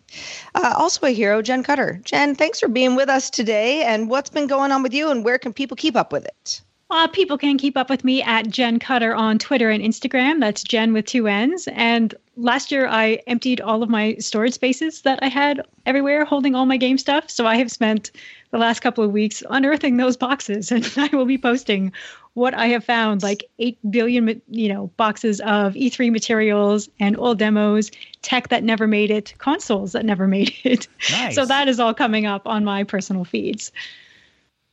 Uh, 0.54 0.74
also, 0.76 1.06
a 1.06 1.10
hero, 1.10 1.40
Jen 1.40 1.62
Cutter. 1.62 1.98
Jen, 2.04 2.34
thanks 2.34 2.60
for 2.60 2.68
being 2.68 2.96
with 2.96 3.08
us 3.08 3.30
today. 3.30 3.82
And 3.82 4.10
what's 4.10 4.28
been 4.28 4.46
going 4.46 4.72
on 4.72 4.82
with 4.82 4.92
you, 4.92 5.10
and 5.10 5.24
where 5.24 5.38
can 5.38 5.54
people 5.54 5.74
keep 5.74 5.96
up 5.96 6.12
with 6.12 6.26
it? 6.26 6.60
Uh, 6.90 7.08
people 7.08 7.38
can 7.38 7.56
keep 7.56 7.76
up 7.76 7.88
with 7.88 8.04
me 8.04 8.22
at 8.22 8.48
Jen 8.48 8.78
Cutter 8.78 9.14
on 9.14 9.38
Twitter 9.38 9.70
and 9.70 9.82
Instagram. 9.82 10.40
That's 10.40 10.62
Jen 10.62 10.92
with 10.92 11.06
two 11.06 11.26
N's. 11.26 11.66
And 11.68 12.14
last 12.36 12.70
year, 12.70 12.86
I 12.86 13.20
emptied 13.26 13.60
all 13.60 13.82
of 13.82 13.88
my 13.88 14.16
storage 14.16 14.52
spaces 14.52 15.02
that 15.02 15.18
I 15.22 15.28
had 15.28 15.66
everywhere, 15.86 16.24
holding 16.24 16.54
all 16.54 16.66
my 16.66 16.76
game 16.76 16.98
stuff. 16.98 17.30
So 17.30 17.46
I 17.46 17.56
have 17.56 17.70
spent 17.70 18.10
the 18.50 18.58
last 18.58 18.80
couple 18.80 19.02
of 19.02 19.12
weeks 19.12 19.42
unearthing 19.48 19.96
those 19.96 20.16
boxes, 20.16 20.70
and 20.72 20.88
I 20.96 21.08
will 21.12 21.24
be 21.24 21.38
posting 21.38 21.92
what 22.34 22.52
I 22.52 22.66
have 22.66 22.84
found 22.84 23.22
like 23.22 23.44
8 23.60 23.78
billion 23.90 24.42
you 24.48 24.68
know 24.68 24.88
boxes 24.96 25.40
of 25.40 25.74
E3 25.74 26.10
materials 26.12 26.88
and 27.00 27.16
old 27.16 27.38
demos, 27.38 27.90
tech 28.22 28.48
that 28.48 28.62
never 28.62 28.86
made 28.86 29.10
it, 29.10 29.34
consoles 29.38 29.92
that 29.92 30.04
never 30.04 30.28
made 30.36 30.52
it. 30.64 30.86
Nice. 31.10 31.34
So 31.34 31.46
that 31.46 31.68
is 31.68 31.80
all 31.80 31.94
coming 31.94 32.26
up 32.26 32.46
on 32.46 32.64
my 32.64 32.84
personal 32.84 33.24
feeds. 33.24 33.72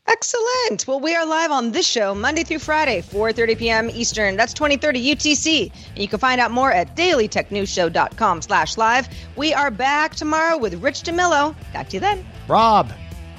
Excellent. 0.07 0.87
Well, 0.87 0.99
we 0.99 1.15
are 1.15 1.25
live 1.25 1.51
on 1.51 1.71
this 1.71 1.87
show 1.87 2.13
Monday 2.13 2.43
through 2.43 2.59
Friday, 2.59 3.01
4.30 3.01 3.57
p.m. 3.57 3.89
Eastern. 3.89 4.35
That's 4.35 4.53
2030 4.53 5.15
UTC. 5.15 5.71
And 5.89 5.97
you 5.97 6.07
can 6.07 6.19
find 6.19 6.41
out 6.41 6.51
more 6.51 6.71
at 6.71 6.95
dailytechnewsshow.com 6.95 8.41
slash 8.41 8.77
live. 8.77 9.07
We 9.35 9.53
are 9.53 9.71
back 9.71 10.15
tomorrow 10.15 10.57
with 10.57 10.73
Rich 10.81 11.03
DeMillo. 11.03 11.55
Back 11.71 11.89
to 11.89 11.97
you 11.97 11.99
then. 11.99 12.25
Rob. 12.47 12.91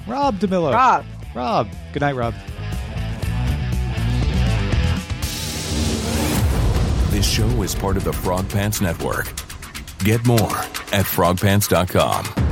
Rob 0.06 0.38
DeMillo. 0.38 0.72
Rob. 0.72 1.04
Rob. 1.34 1.68
Good 1.92 2.00
night, 2.00 2.14
Rob. 2.14 2.34
This 7.10 7.28
show 7.28 7.62
is 7.62 7.74
part 7.74 7.96
of 7.96 8.04
the 8.04 8.12
Frog 8.12 8.48
Pants 8.48 8.80
Network. 8.80 9.26
Get 9.98 10.24
more 10.26 10.56
at 10.92 11.04
frogpants.com. 11.06 12.51